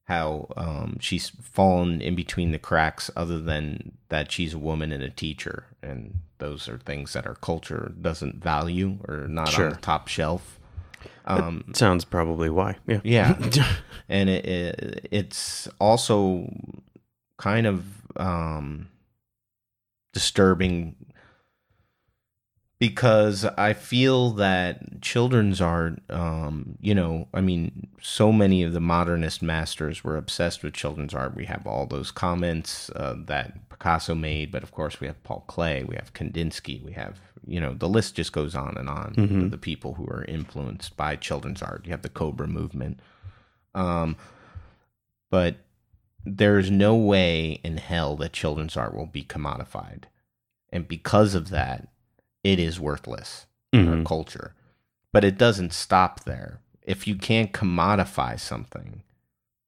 [0.05, 5.03] how um, she's fallen in between the cracks, other than that she's a woman and
[5.03, 9.67] a teacher, and those are things that our culture doesn't value or not Sure.
[9.67, 10.61] on the top shelf.
[11.25, 12.77] Um, sounds probably why.
[12.87, 13.01] Yeah.
[13.03, 13.37] yeah,
[14.09, 16.53] and it, it it's also
[17.39, 17.85] kind of
[18.17, 18.89] um,
[20.13, 20.95] disturbing
[22.79, 28.81] because I feel that children's art, um, you know, I mean, so many of the
[28.81, 31.35] modernist masters were obsessed with children's art.
[31.35, 35.45] We have all those comments uh, that Picasso made, but of course, we have Paul
[35.49, 39.14] Klee, we have Kandinsky, we have, you know, the list just goes on and on.
[39.14, 39.43] Mhm.
[39.45, 41.87] The, the people who are influenced by children's art.
[41.87, 43.01] You have the Cobra movement.
[43.74, 44.16] Um,
[45.31, 45.57] but
[46.27, 50.05] there's no way in hell that children's art will be commodified.
[50.72, 51.89] And because of that,
[52.51, 54.07] it is worthless in our Mhm.
[54.07, 54.55] culture.
[55.13, 56.61] But it doesn't stop there.
[56.83, 59.03] If you can't commodify something,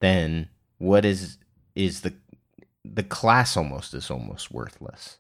[0.01, 0.49] then
[0.79, 1.39] what is
[1.75, 2.13] is the
[2.85, 5.19] the class almost is almost worthless.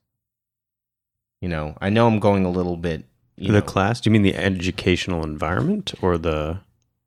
[1.40, 3.04] You know, I know I'm going a little bit
[3.36, 4.00] you the know, class?
[4.00, 6.60] Do you mean the educational environment or the?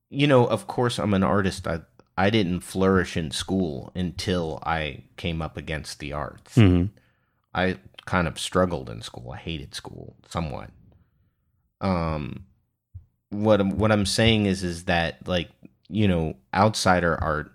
[0.09, 1.67] you know, of course, I'm an artist.
[1.67, 1.81] I
[2.17, 6.55] I didn't flourish in school until I came up against the arts.
[6.57, 6.89] Mhm.
[7.53, 9.31] I kind of struggled in school.
[9.31, 10.69] I hated school somewhat.
[11.79, 12.45] Um,
[13.29, 15.49] what I'm what I'm saying is is that like
[15.89, 17.51] you know, outsider art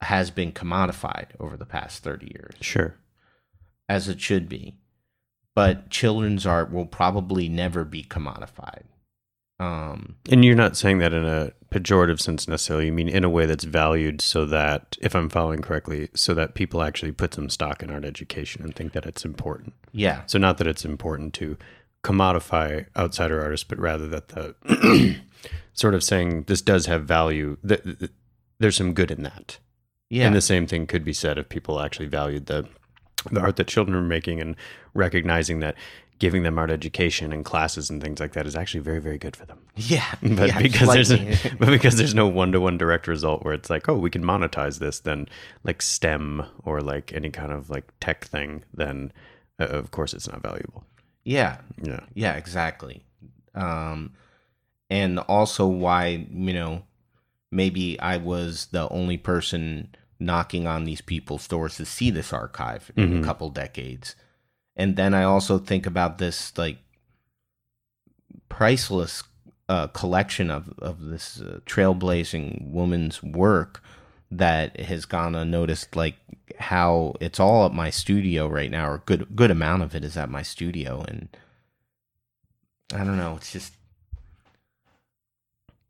[0.00, 2.94] has been commodified over the past thirty years Sure.
[3.88, 4.74] as it should be.
[5.54, 8.82] But children's art will probably never be commodified.
[9.58, 12.86] Um, And you're not saying that in a pejorative sense necessarily.
[12.86, 16.54] You mean in a way that's valued so that, if I'm following correctly, so that
[16.54, 19.74] people actually put some stock in art education and think that it's important.
[19.92, 20.22] Yeah.
[20.26, 21.56] So not that it's important to
[22.04, 25.16] commodify outsider artists, but rather that the
[25.72, 27.56] sort of saying this does have value.
[27.64, 28.10] That that
[28.58, 29.58] there's some good in that.
[30.08, 30.26] Yeah.
[30.26, 32.66] And the same thing could be said if people actually valued the
[33.30, 34.54] the art that children are making and
[34.94, 35.74] recognizing that
[36.18, 39.36] giving them art education and classes and things like that is actually very very good
[39.36, 41.36] for them Yeah, but yeah, because there's slightly.
[41.58, 45.00] but because there's no one-to-one direct result where it's like oh we can monetize this
[45.00, 45.26] then
[45.64, 49.12] like stem or like any kind of like tech thing then
[49.60, 50.84] uh, of course it's not valuable
[51.24, 51.58] Yeah.
[51.82, 52.00] Yeah.
[52.14, 53.04] Yeah, exactly.
[53.54, 54.12] Um
[54.88, 56.82] and also why, you know,
[57.50, 59.88] maybe I was the only person
[60.20, 63.20] knocking on these people's doors to see this archive in Mhm.
[63.20, 64.14] a couple decades.
[64.76, 66.78] And then I also think about this like
[68.48, 69.22] priceless
[69.68, 73.82] uh, collection of of this uh, trailblazing woman's work
[74.30, 76.16] that has gone unnoticed like
[76.58, 80.16] how it's all at my studio right now or good good amount of it is
[80.16, 81.04] at my studio.
[81.08, 81.28] And
[82.92, 83.74] I don't know it's just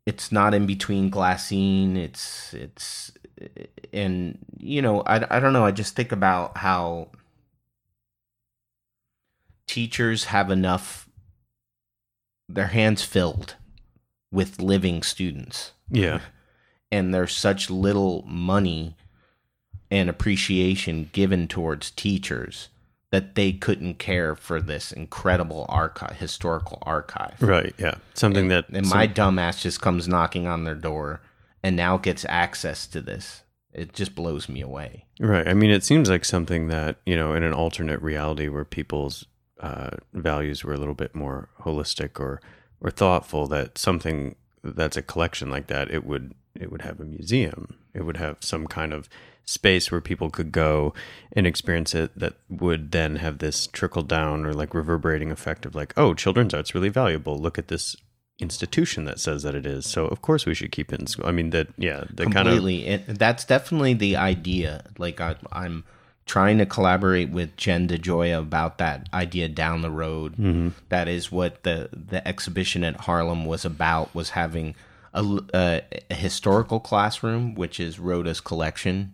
[0.05, 3.11] it's not in between glassine it's it's
[3.93, 7.09] and you know I, I don't know I just think about how
[9.67, 11.07] teachers have enough
[12.49, 13.55] their hands filled
[14.31, 15.73] with living students.
[15.89, 16.21] Yeah.
[16.91, 18.95] and there's such little money
[19.91, 22.69] and appreciation given towards teachers
[23.11, 27.41] that they couldn't care for this incredible archive historical archive.
[27.41, 27.95] Right yeah.
[28.13, 31.21] Something that and my dumbass just comes knocking on their door
[31.63, 33.43] and now gets access to this.
[33.71, 35.05] It just blows me away.
[35.19, 35.47] Right.
[35.47, 39.25] I mean, it seems like something that, you know, in an alternate reality where people's
[39.59, 42.41] uh, values were a little bit more holistic or,
[42.81, 47.05] or thoughtful, that something that's a collection like that, it would, it would have a
[47.05, 47.77] museum.
[47.93, 49.09] It would have some kind of
[49.45, 50.93] space where people could go
[51.31, 55.73] and experience it that would then have this trickle down or like reverberating effect of
[55.73, 57.37] like, oh, children's art's really valuable.
[57.37, 57.95] Look at this
[58.39, 59.85] institution that says that it is.
[59.85, 61.25] So of course we should keep it in school.
[61.25, 65.35] I mean that yeah, the kind of completely and that's definitely the idea like I,
[65.51, 65.83] i'm
[66.27, 70.73] trying to collaborate with jen dejoya about that idea down the road Mhm.
[70.89, 74.75] That is what the the exhibition at harlem was about was having
[75.13, 79.13] a historical classroom which is rhoda's collection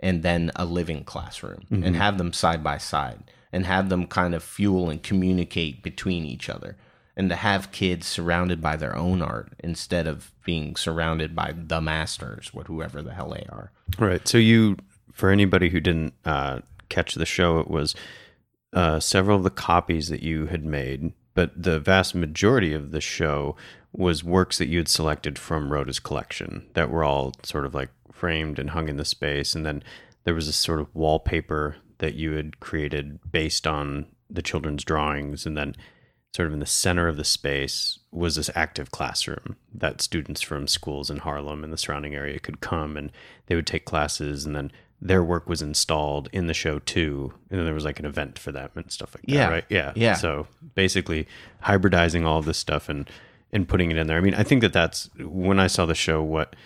[0.00, 1.84] and then a living classroom Mhm.
[1.86, 3.20] and have them side by side
[3.52, 6.76] and have them kind of fuel and communicate between each other
[7.16, 11.80] and to have kids surrounded by their own art instead of being surrounded by the
[11.80, 13.72] masters, what whoever the hell they are.
[13.98, 14.26] Right.
[14.28, 14.76] So you,
[15.18, 17.96] for anybody who didn't uh, catch the show, it was
[18.72, 23.00] uh, several of the copies that you had made, but the vast majority of the
[23.00, 23.56] show
[23.92, 27.90] was works that you had selected from Rhoda's collection that were all sort of like
[28.12, 29.82] framed and hung in the space, and then
[30.22, 35.46] there was this sort of wallpaper that you had created based on the children's drawings,
[35.46, 35.74] and then
[36.32, 40.68] sort of in the center of the space was this active classroom that students from
[40.68, 43.10] schools in Harlem and the surrounding area could come and
[43.46, 44.70] they would take classes and then
[45.00, 48.38] their work was installed in the show too and then there was like an event
[48.38, 49.48] for them and stuff like that Yeah.
[49.48, 50.14] right yeah Yeah.
[50.14, 51.26] so basically
[51.64, 53.08] hybridizing all of this stuff and
[53.52, 55.94] and putting it in there i mean i think that that's when i saw the
[55.94, 56.56] show what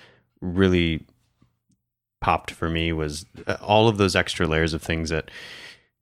[0.40, 1.06] really
[2.20, 5.30] popped for me was uh, all of those extra layers of things that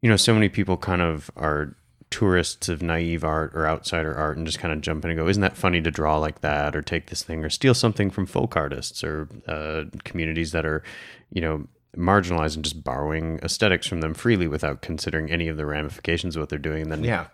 [0.02, 1.74] you know so many people kind of are
[2.10, 5.28] tourists of naive art or outsider art and just kind of jump in and go
[5.28, 8.26] isn't that funny to draw like that or take this thing or steal something from
[8.26, 10.82] folk artists or uh, communities that are
[11.32, 11.66] you know
[11.96, 16.40] marginalized and just borrowing aesthetics from them freely without considering any of the ramifications of
[16.40, 17.26] what they're doing and then Yeah.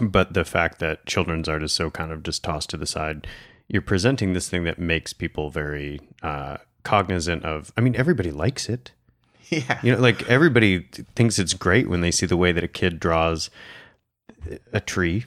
[0.00, 3.26] but the fact that children's art is so kind of just tossed to the side
[3.68, 8.68] you're presenting this thing that makes people very uh, cognizant of i mean everybody likes
[8.68, 8.92] it
[9.48, 9.80] Yeah.
[9.82, 10.80] you know like everybody
[11.16, 13.50] thinks it's great when they see the way that a kid draws
[14.72, 15.24] a tree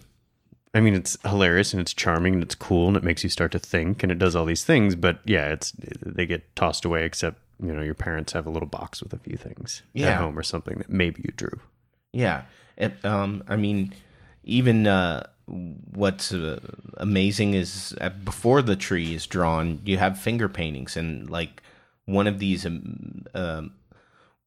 [0.74, 3.52] i mean it's hilarious and it's charming and it's cool and it makes you start
[3.52, 5.74] to think and it does all these things but yeah it's
[6.06, 9.18] they get tossed away except you know your parents have a little box with a
[9.18, 9.82] few things
[10.14, 11.60] at home or something that maybe you drew
[12.14, 12.44] Yeah.
[12.78, 13.94] It, um, I mean,
[14.44, 16.60] even uh, what's uh,
[16.98, 21.62] amazing is uh, before the tree is drawn, you have finger paintings, and like
[22.06, 22.66] one of these.
[22.66, 23.74] Um, um,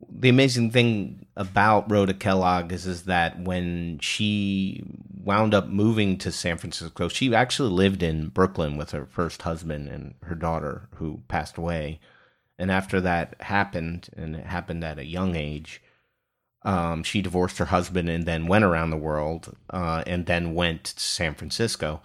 [0.09, 4.83] the amazing thing about Rhoda Kellogg is is that when she
[5.23, 9.89] wound up moving to San Francisco, she actually lived in Brooklyn with her first husband
[9.89, 12.01] and her daughter, who passed away.
[12.61, 15.83] And after that happened, and it happened at a young age,
[16.63, 20.85] um, she divorced her husband and then went around the world uh, and then went
[20.85, 22.03] to San Francisco.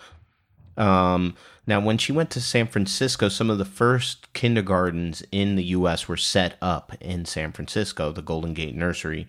[0.78, 1.36] Um,
[1.68, 6.08] now, when she went to San Francisco, some of the first kindergartens in the U.S.
[6.08, 9.28] were set up in San Francisco, the Golden Gate Nursery,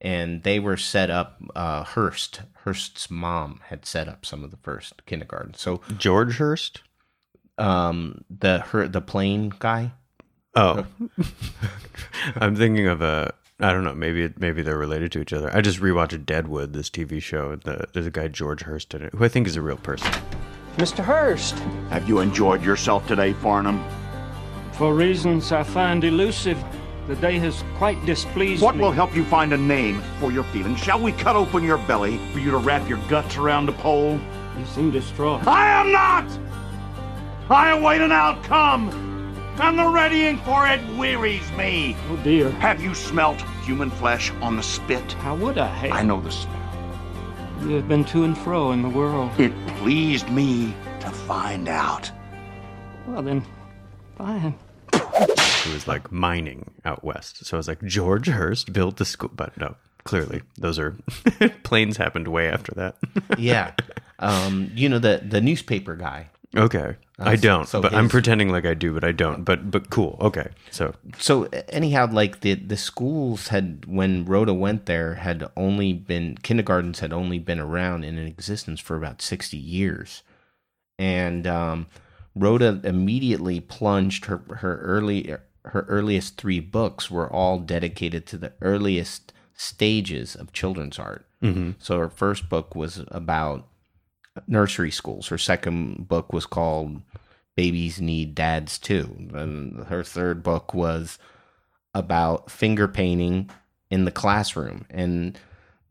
[0.00, 1.42] and they were set up.
[1.56, 5.60] Uh, Hearst, Hearst's mom had set up some of the first kindergartens.
[5.60, 6.82] So George Hearst,
[7.58, 9.92] um, the her the plane guy.
[10.54, 11.08] Oh, oh.
[12.36, 13.32] I'm thinking of a
[13.62, 13.94] I don't know.
[13.94, 15.54] Maybe it, maybe they're related to each other.
[15.54, 17.56] I just rewatched Deadwood, this TV show.
[17.56, 20.10] The, there's a guy George Hearst in it, who I think is a real person.
[20.76, 21.04] Mr.
[21.04, 21.58] Hearst.
[21.90, 23.84] Have you enjoyed yourself today, Farnham?
[24.72, 26.62] For reasons I find elusive,
[27.06, 28.80] the day has quite displeased What me.
[28.80, 30.78] What will help you find a name for your feelings?
[30.78, 34.18] Shall we cut open your belly for you to wrap your guts around the pole?
[34.58, 35.46] You seem distraught.
[35.46, 36.24] I am not!
[37.50, 39.09] I await an outcome,
[39.62, 41.96] and the readying for it wearies me.
[42.08, 42.50] Oh dear.
[42.52, 45.12] Have you smelt human flesh on the spit?
[45.14, 45.92] How would I have?
[45.92, 46.56] I know the smell.
[47.62, 49.30] You have been to and fro in the world.
[49.38, 52.10] It pleased me to find out.
[53.06, 53.44] Well then,
[54.16, 54.54] fine.
[54.94, 57.44] Who was like mining out west.
[57.44, 59.30] So I was like, George Hearst built the school.
[59.34, 60.96] But no, clearly, those are
[61.64, 62.96] planes happened way after that.
[63.38, 63.74] yeah.
[64.22, 66.28] Um, you know the the newspaper guy.
[66.56, 66.96] Okay.
[67.18, 69.44] Uh, I don't, so but I'm pretending like I do, but I don't.
[69.44, 70.16] But but cool.
[70.20, 70.48] Okay.
[70.70, 76.36] So So anyhow, like the the schools had when Rhoda went there had only been
[76.42, 80.22] kindergartens had only been around and in existence for about sixty years,
[80.98, 81.86] and um,
[82.34, 85.36] Rhoda immediately plunged her her early
[85.66, 91.26] her earliest three books were all dedicated to the earliest stages of children's art.
[91.42, 91.74] Mhm.
[91.78, 93.66] So her first book was about
[94.46, 95.28] nursery schools.
[95.28, 97.02] Her second book was called
[97.56, 99.28] Babies Need Dads Too.
[99.34, 101.18] And her third book was
[101.94, 103.50] about finger painting
[103.90, 104.86] in the classroom.
[104.90, 105.38] And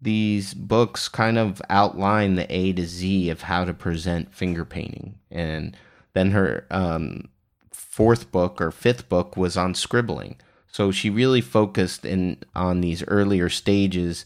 [0.02, 5.20] these books kind of outline the A to Z of how to present finger painting.
[5.30, 5.76] And
[6.14, 7.30] then her um,
[7.72, 10.38] fourth book or fifth book was on scribbling.
[10.72, 14.26] So she really focused in on these earlier stages,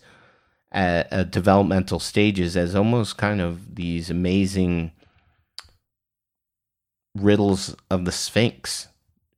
[0.73, 4.91] uh, uh, developmental stages, as almost kind of these amazing
[7.15, 8.87] riddles of the Sphinx,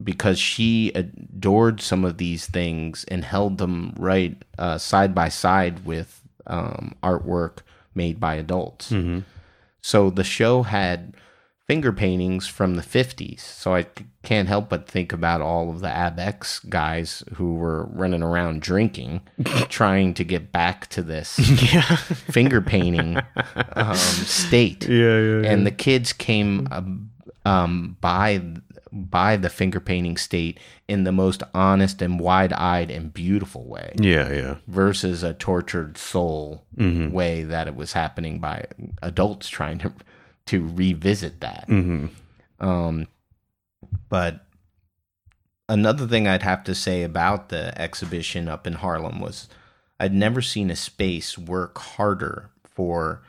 [0.03, 5.85] because she adored some of these things and held them right uh, side by side
[5.85, 7.59] with um, artwork
[7.93, 8.91] made by adults.
[8.91, 9.23] Mhm.
[9.81, 11.15] So the show had
[11.67, 13.39] finger paintings from the 50s.
[13.39, 13.87] So I
[14.23, 19.21] can't help but think about all of the Abex guys who were running around drinking,
[19.69, 21.35] trying to get back to this
[22.29, 23.17] finger painting
[23.73, 24.87] um, state.
[24.87, 25.51] Yeah, yeah, yeah.
[25.51, 26.67] And the kids came
[27.45, 28.41] um, by
[28.91, 30.57] by the finger painting state
[30.87, 34.55] in the most honest and wide-eyed and beautiful way Yeah, yeah.
[34.67, 37.11] versus a tortured soul Mhm.
[37.11, 38.63] way that it was happening by
[39.01, 39.91] adults trying to
[40.47, 41.65] to revisit that.
[41.67, 42.09] Mhm.
[42.59, 43.07] Um,
[44.09, 44.45] but
[45.67, 49.47] another thing I'd have to say about the exhibition up in Harlem was
[49.99, 53.21] I'd never seen a space work harder for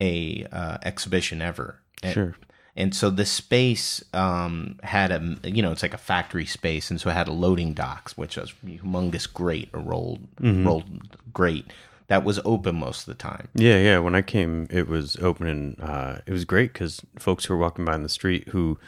[0.00, 1.80] a uh, exhibition ever.
[2.02, 2.36] And- Sure.
[2.76, 7.00] And so the space um, had a, you know, it's like a factory space, and
[7.00, 10.64] so it had a loading docks, which was humongous grate, a rolled, Mhm.
[10.64, 11.66] rolled grate
[12.08, 13.48] that was open most of the time.
[13.54, 13.98] Yeah, yeah.
[13.98, 17.60] When I came, it was open and uh, it was great because folks who were
[17.60, 18.78] walking by in the street who,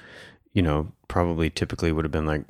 [0.53, 2.45] you know, probably typically would have been like,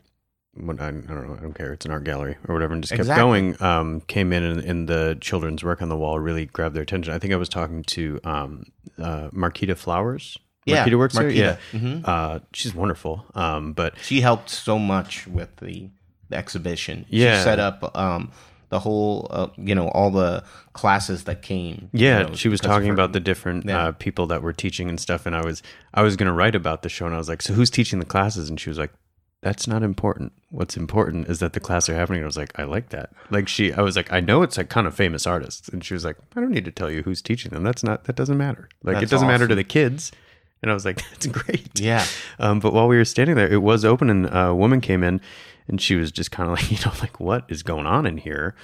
[0.54, 1.72] what, I, I don't know, I don't care.
[1.72, 3.22] It's an art gallery or whatever, and just kept Exactly.
[3.22, 3.62] going.
[3.62, 7.12] Um, came in and, and the children's work on the wall really grabbed their attention.
[7.14, 8.64] I think I was talking to um,
[8.98, 10.36] uh, Marquita Flowers.
[10.66, 11.30] Yeah, Marquita works there.
[11.30, 11.80] Yeah, Marquita.
[11.80, 12.02] Mhm.
[12.08, 13.24] uh, she's wonderful.
[13.34, 15.88] Um, but she helped so much with the,
[16.28, 17.06] the exhibition.
[17.08, 17.38] Yeah.
[17.38, 18.30] she set up um,
[18.70, 20.42] the whole, uh, you know, all the
[20.72, 21.88] classes that came.
[21.92, 23.88] you Yeah, know, she was talking about the different Yeah.
[23.88, 25.62] uh, people that were teaching and stuff, and I was
[25.92, 28.04] I was gonna write about the show, and I was like, so who's teaching the
[28.06, 28.48] classes?
[28.48, 28.92] And she was like,
[29.42, 30.32] that's not important.
[30.50, 32.18] What's important is that the classes are happening.
[32.18, 33.10] And I was like, I like that.
[33.30, 35.94] Like she, I was like, I know it's like kind of famous artists, and she
[35.94, 37.62] was like, I don't need to tell you who's teaching them.
[37.64, 38.68] That's not that doesn't matter.
[38.82, 40.12] Like it doesn't matter to the kids.
[40.62, 41.80] And I was like, that's great.
[41.80, 42.04] Yeah.
[42.38, 45.22] Um, but while we were standing there, it was open, and a woman came in,
[45.70, 48.18] and she was just kind of like, you know, like what is going on in
[48.18, 48.54] here?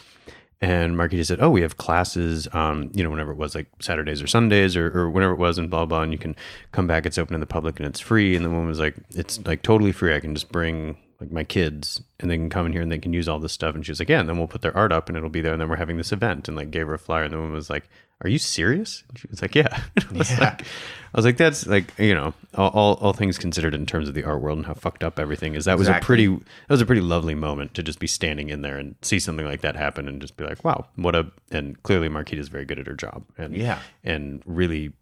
[0.61, 4.23] And Marquita said, "Oh, we have classes, um, you know, whenever it was like Saturdays
[4.23, 6.01] or Sundays or, or whenever it was, and blah blah.
[6.01, 6.35] And you can
[6.73, 7.05] come back.
[7.05, 9.63] It's open to the public and it's free." And the woman was like, "It's like
[9.63, 10.15] totally free.
[10.15, 12.99] I can just bring like my kids and they can come in here and they
[12.99, 14.77] can use all this stuff." And she was like, "Yeah." And then we'll put their
[14.77, 15.53] art up and it'll be there.
[15.53, 17.25] And then we're having this event and like gave her a flyer.
[17.25, 17.89] And the woman was like,
[18.23, 19.69] "Are you serious?" And she was like, "Yeah."
[20.11, 20.41] I was Yeah.
[20.41, 24.09] like, I was like, "That's like you know, all, all all things considered in terms
[24.09, 25.65] of the art world and how fucked up everything is.
[25.65, 28.61] That was a pretty that was a pretty lovely moment to just be standing in
[28.63, 31.83] there and see something like that happen and just be like, wow, what a and
[31.83, 33.25] clearly Marquita's very good at her job.
[33.39, 33.79] And Yeah.
[34.05, 34.93] And really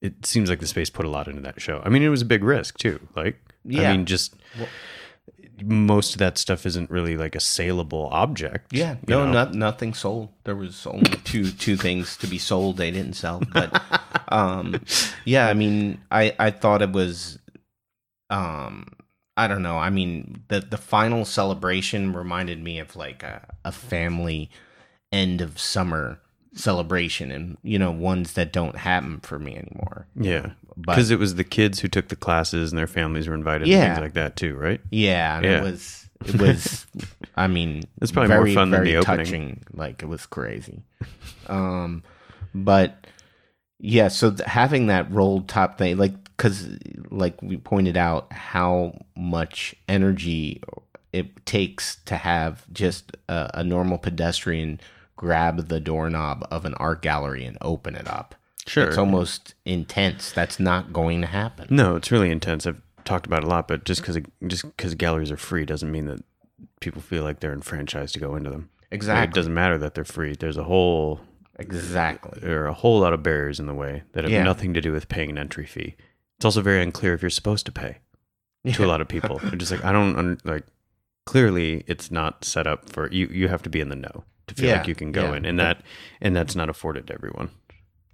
[0.00, 1.80] it seems like the space put a lot into that show.
[1.84, 3.00] I mean, it was a big risk too.
[3.16, 3.90] Like Yeah.
[3.90, 4.68] I mean just Well-
[5.62, 8.72] most of that stuff isn't really like a saleable object.
[8.72, 9.32] Yeah, no, know?
[9.32, 10.30] not nothing sold.
[10.44, 12.76] There was only two two things to be sold.
[12.76, 13.82] They didn't sell, but
[14.28, 14.82] um,
[15.24, 17.38] yeah, I mean, I I thought it was
[18.30, 18.86] um
[19.36, 19.78] I don't know.
[19.78, 24.50] I mean, the the final celebration reminded me of like a, a family
[25.12, 26.20] end of summer
[26.54, 30.06] celebration, and you know, ones that don't happen for me anymore.
[30.16, 30.50] Yeah,
[30.80, 33.62] because it was the kids who took the classes and their families were invited.
[33.62, 33.94] and Yeah.
[33.94, 34.80] things like that too, right?
[34.90, 35.58] Yeah, and Yeah.
[35.58, 36.86] it was it was.
[37.36, 39.64] I mean, It's probably more very, fun than very the opening.
[39.72, 40.82] Like it was crazy.
[41.48, 42.02] um,
[42.54, 43.06] but
[43.80, 46.68] yeah, so th- having that rolled top thing, like because
[47.10, 50.62] like we pointed out, how much energy
[51.12, 54.80] it takes to have just a, a normal pedestrian
[55.24, 58.34] grab the doorknob of an art gallery and open it up.
[58.66, 58.88] Sure.
[58.88, 60.32] it's almost intense.
[60.32, 61.66] That's not going to happen.
[61.70, 62.66] No, it's really intense.
[62.66, 65.90] I've talked about it a lot, but just because just because galleries are free doesn't
[65.90, 66.22] mean that
[66.80, 68.70] people feel like they're enfranchised to go into them.
[68.80, 69.30] Like, Exactly.
[69.30, 70.34] it doesn't matter that they're free.
[70.34, 71.20] There's a whole
[71.58, 72.40] Exactly.
[72.40, 74.42] There are a whole lot of barriers in the way that have Yeah.
[74.42, 75.94] nothing to do with paying an entry fee.
[76.36, 77.98] It's also very unclear if you're supposed to pay
[78.72, 79.38] to a lot of people.
[79.38, 80.64] They're just like I don't like.
[81.26, 83.26] Clearly, it's not set up for you.
[83.28, 85.36] You have to be in the know to feel Yeah, like you can go yeah.
[85.36, 85.82] in, and that
[86.20, 87.50] and that's not afforded to everyone.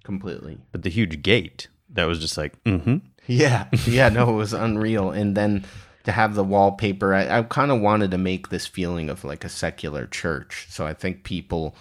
[0.04, 0.58] Completely.
[0.72, 2.96] But the huge gate that was just like, mm-hmm.
[3.26, 5.10] Yeah, yeah, no, it was unreal.
[5.10, 5.64] And then
[6.04, 9.44] to have the wallpaper, I, I kind of wanted to make this feeling of like
[9.44, 10.66] a secular church.
[10.70, 11.76] So I think people,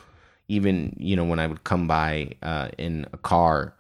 [0.47, 3.73] even you know, when I would come by uh, in a car,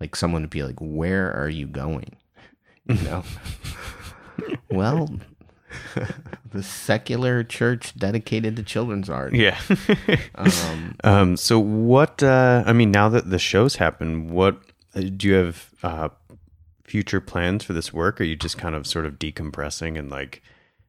[0.00, 2.16] like someone would be like, "Where are you going?"
[2.86, 3.24] You know.
[4.70, 5.08] well,
[6.54, 9.34] the secular church dedicated to children's art.
[9.34, 9.58] Yeah.
[10.36, 12.22] um, um, so what?
[12.22, 14.60] Uh, I mean, now that the show's happen, what
[14.94, 16.08] uh, do you have uh,
[16.84, 18.20] future plans for this work?
[18.20, 20.42] Are you just kind of sort of decompressing and like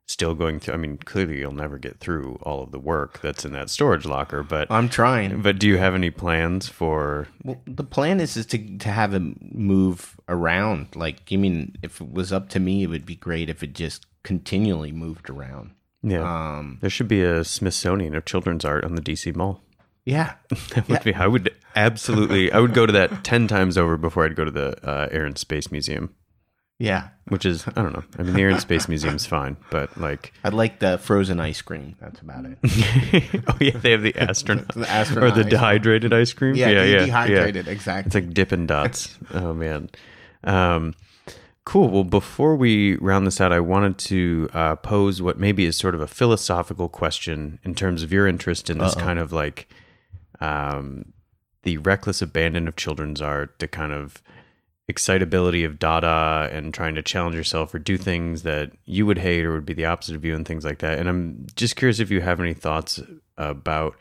[0.06, 0.76] still going through?
[0.76, 4.06] I mean, clearly you'll never get through all of the work that's in that storage
[4.06, 5.42] locker, but I'm trying.
[5.42, 7.28] But do you have any plans for?
[7.44, 10.96] Well, the plan is is to to have him move around.
[10.96, 13.74] Like, I mean, if it was up to me, it would be great if it
[13.74, 15.72] just continually moved around.
[16.04, 16.20] Yeah,
[16.58, 19.62] Um, there should be a Smithsonian of children's art on the DC Mall.
[20.06, 20.34] Yeah,
[20.76, 21.04] that would Yeah.
[21.04, 21.14] be.
[21.16, 22.52] I would absolutely.
[22.52, 25.26] I would go to that ten times over before I'd go to the uh, Air
[25.26, 26.14] and Space Museum.
[26.78, 27.08] Yeah.
[27.30, 28.04] which is I don't know.
[28.20, 31.62] I mean, the Air and Space Museum's fine, but like, I'd like the frozen ice
[31.62, 31.96] cream.
[32.02, 32.58] That's about it.
[33.48, 36.54] oh yeah, they have the astronaut, The or the dehydrated ice cream.
[36.56, 38.08] Yeah, de- dehydrated, exactly.
[38.10, 39.18] It's like Dippin' Dots.
[39.34, 39.90] oh man,
[40.44, 40.94] um,
[41.66, 41.90] cool.
[41.90, 45.96] Well, before we round this out, I wanted to uh, pose what maybe is sort
[45.96, 49.04] of a philosophical question in terms of your interest in this Uh-oh.
[49.04, 49.68] kind of like
[50.40, 51.14] um,
[51.64, 54.22] the reckless abandon of children's art, the kind of
[54.88, 59.44] excitability of Dada and trying to challenge yourself or do things that you would hate
[59.44, 61.00] or would be the opposite of you and things like that.
[61.00, 63.02] And I'm just curious if you have any thoughts
[63.38, 63.96] about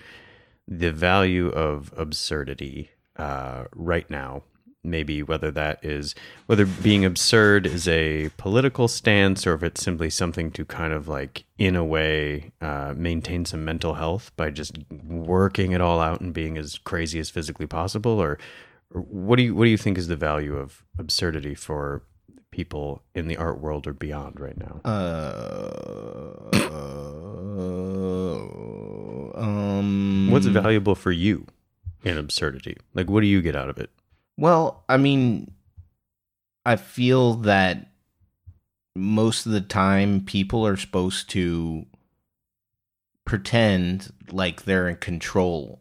[0.68, 4.42] the value of absurdity uh, right now.
[4.84, 6.14] Maybe whether that is
[6.46, 11.08] whether being absurd is a political stance or if it's simply something to kind of
[11.08, 16.20] like, in a way, uh, maintain some mental health by just working it all out
[16.20, 18.38] and being as crazy as physically possible, or,
[18.92, 22.02] or what do you what do you think is the value of absurdity for
[22.50, 24.80] people in the art world or beyond right now?
[24.84, 24.94] Uh,
[29.34, 31.46] um, What's valuable for you
[32.04, 32.76] in absurdity?
[32.94, 33.90] Like, what do you get out of it?
[34.36, 35.52] Well, I mean,
[36.66, 37.88] I feel that
[38.96, 41.86] most of the time people are supposed to
[43.24, 45.80] pretend like they're in control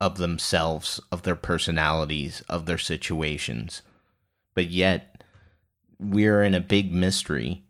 [0.00, 3.82] of themselves, of their personalities, of their situations.
[4.54, 5.22] But yet,
[5.98, 7.62] we're in a big mystery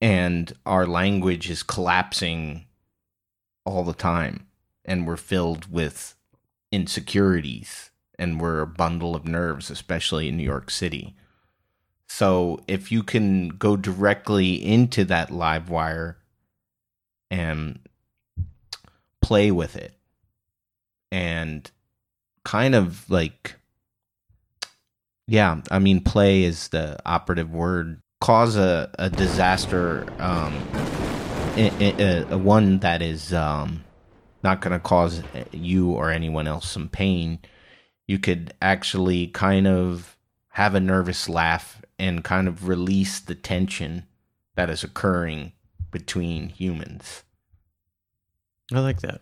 [0.00, 2.66] and our language is collapsing
[3.64, 4.46] all the time
[4.84, 6.16] and we're filled with
[6.72, 11.14] insecurities and we're a bundle of nerves especially in New York City.
[12.08, 16.18] So if you can go directly into that live wire
[17.30, 17.80] and
[19.20, 19.94] play with it
[21.10, 21.70] and
[22.44, 23.56] kind of like
[25.26, 28.00] yeah, I mean play is the operative word.
[28.20, 30.54] Cause a, a disaster um
[31.56, 33.84] i- a, a one that is um
[34.42, 35.22] not going to cause
[35.52, 37.38] you or anyone else some pain.
[38.06, 40.16] You could actually kind of
[40.50, 44.04] have a nervous laugh and kind of release the tension
[44.56, 45.52] that is occurring
[45.90, 47.22] between humans.
[48.72, 49.20] I like that.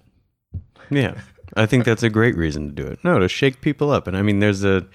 [0.90, 1.14] Yeah,
[1.56, 2.98] I think that's a great reason to do it.
[3.02, 4.86] No, to shake people up, and I mean, there's a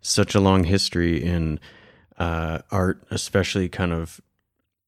[0.00, 1.58] such a long history in
[2.18, 4.20] uh, art, especially kind of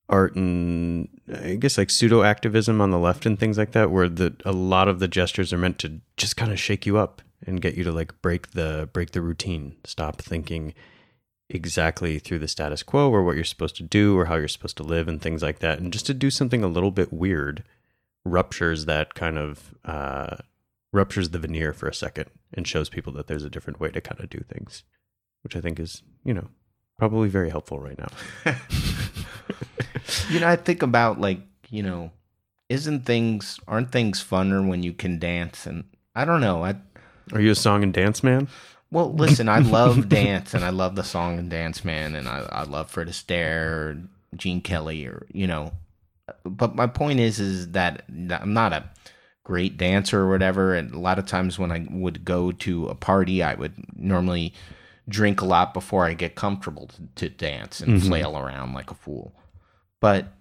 [0.09, 4.09] art and I guess like pseudo activism on the left and things like that, where
[4.09, 7.23] the a lot of the gestures are meant to just kind of shake you up
[7.47, 10.75] and get you to like break the break the routine, stop thinking
[11.49, 14.77] exactly through the status quo or what you're supposed to do or how you're supposed
[14.77, 15.79] to live and things like that.
[15.79, 17.63] And just to do something a little bit weird
[18.25, 20.37] ruptures that kind of uh,
[20.93, 24.01] ruptures the veneer for a second and shows people that there's a different way to
[24.01, 24.83] kind of do things,
[25.43, 26.49] which I think is, you know,
[26.99, 28.55] probably very helpful right now.
[30.29, 31.41] you know, I think about like,
[31.71, 32.11] you know,
[32.69, 35.85] isn't things aren't things funner when you can dance and
[36.17, 36.65] I don't know.
[36.65, 36.77] I
[37.33, 38.49] Are you a song and dance man?
[38.91, 42.47] Well, listen, I love dance and I love the song and dance man and I,
[42.51, 43.99] I love Fred Astaire or
[44.37, 45.73] Gene Kelly or you know
[46.45, 48.85] but my point is is that I'm not a
[49.45, 52.95] great dancer or whatever and a lot of times when I would go to a
[52.95, 54.53] party I would normally
[55.09, 58.07] drink a lot before I get comfortable to, to dance and Mhm.
[58.09, 59.33] flail around like a fool.
[60.01, 60.33] But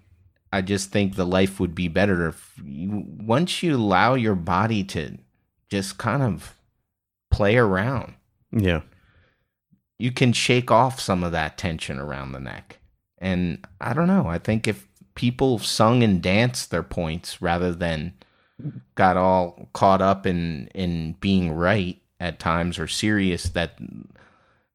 [0.51, 4.83] I just think the life would be better if you, once you allow your body
[4.85, 5.17] to
[5.69, 6.55] just kind of
[7.35, 8.13] play around
[8.51, 8.81] Yeah.
[9.99, 12.77] you can shake off some of that tension around the neck.
[13.17, 14.27] And I don't know.
[14.27, 18.13] I think if people sung and danced their points rather than
[18.95, 23.77] got all caught up in in being right at times or serious, that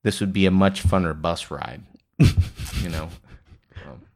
[0.02, 1.82] this would be a much funner bus ride.
[2.18, 3.08] you know.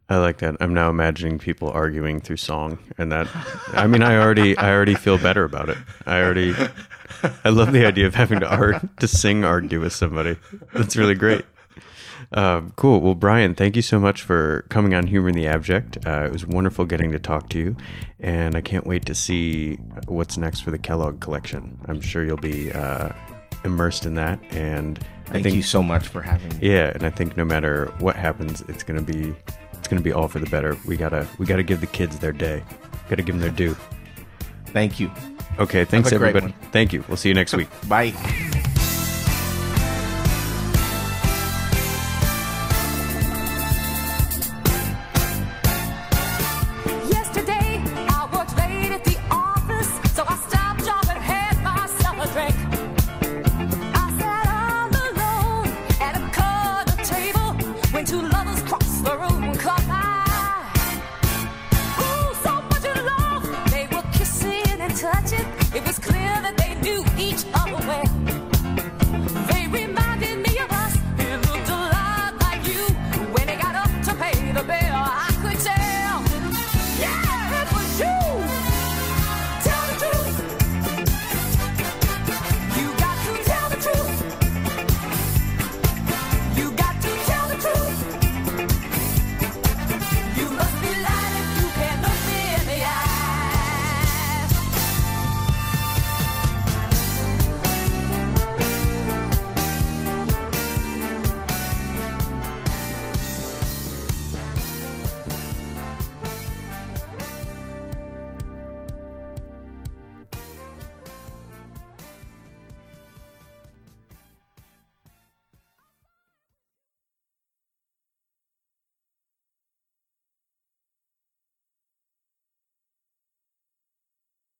[0.08, 0.56] I like that.
[0.60, 3.26] I'm now imagining people arguing through song, and that.
[3.72, 5.78] I mean, I already, I already feel better about it.
[6.06, 6.54] I already,
[7.42, 10.36] I love the idea of having to art to sing, argue with somebody.
[10.74, 11.44] That's really great.
[12.32, 13.00] Um, cool.
[13.00, 15.98] Well, Brian, thank you so much for coming on Humor in the Abject.
[16.06, 17.76] Uh, it was wonderful getting to talk to you,
[18.20, 19.76] and I can't wait to see
[20.06, 21.78] what's next for the Kellogg collection.
[21.86, 23.10] I'm sure you'll be uh,
[23.64, 24.98] immersed in that, and
[25.28, 26.68] I Thank think you so much for having me.
[26.70, 29.34] yeah, and I think no matter what happens, it's gonna be
[29.84, 30.78] it's gonna be all for the better.
[30.86, 32.62] We gotta we gotta give the kids their day.
[33.10, 33.76] Gotta give them their due.
[34.68, 35.10] Thank you.
[35.58, 36.54] Okay, thanks Have a great everybody.
[36.72, 37.04] Thank you.
[37.06, 37.68] We'll see you next week.
[37.86, 38.14] Bye.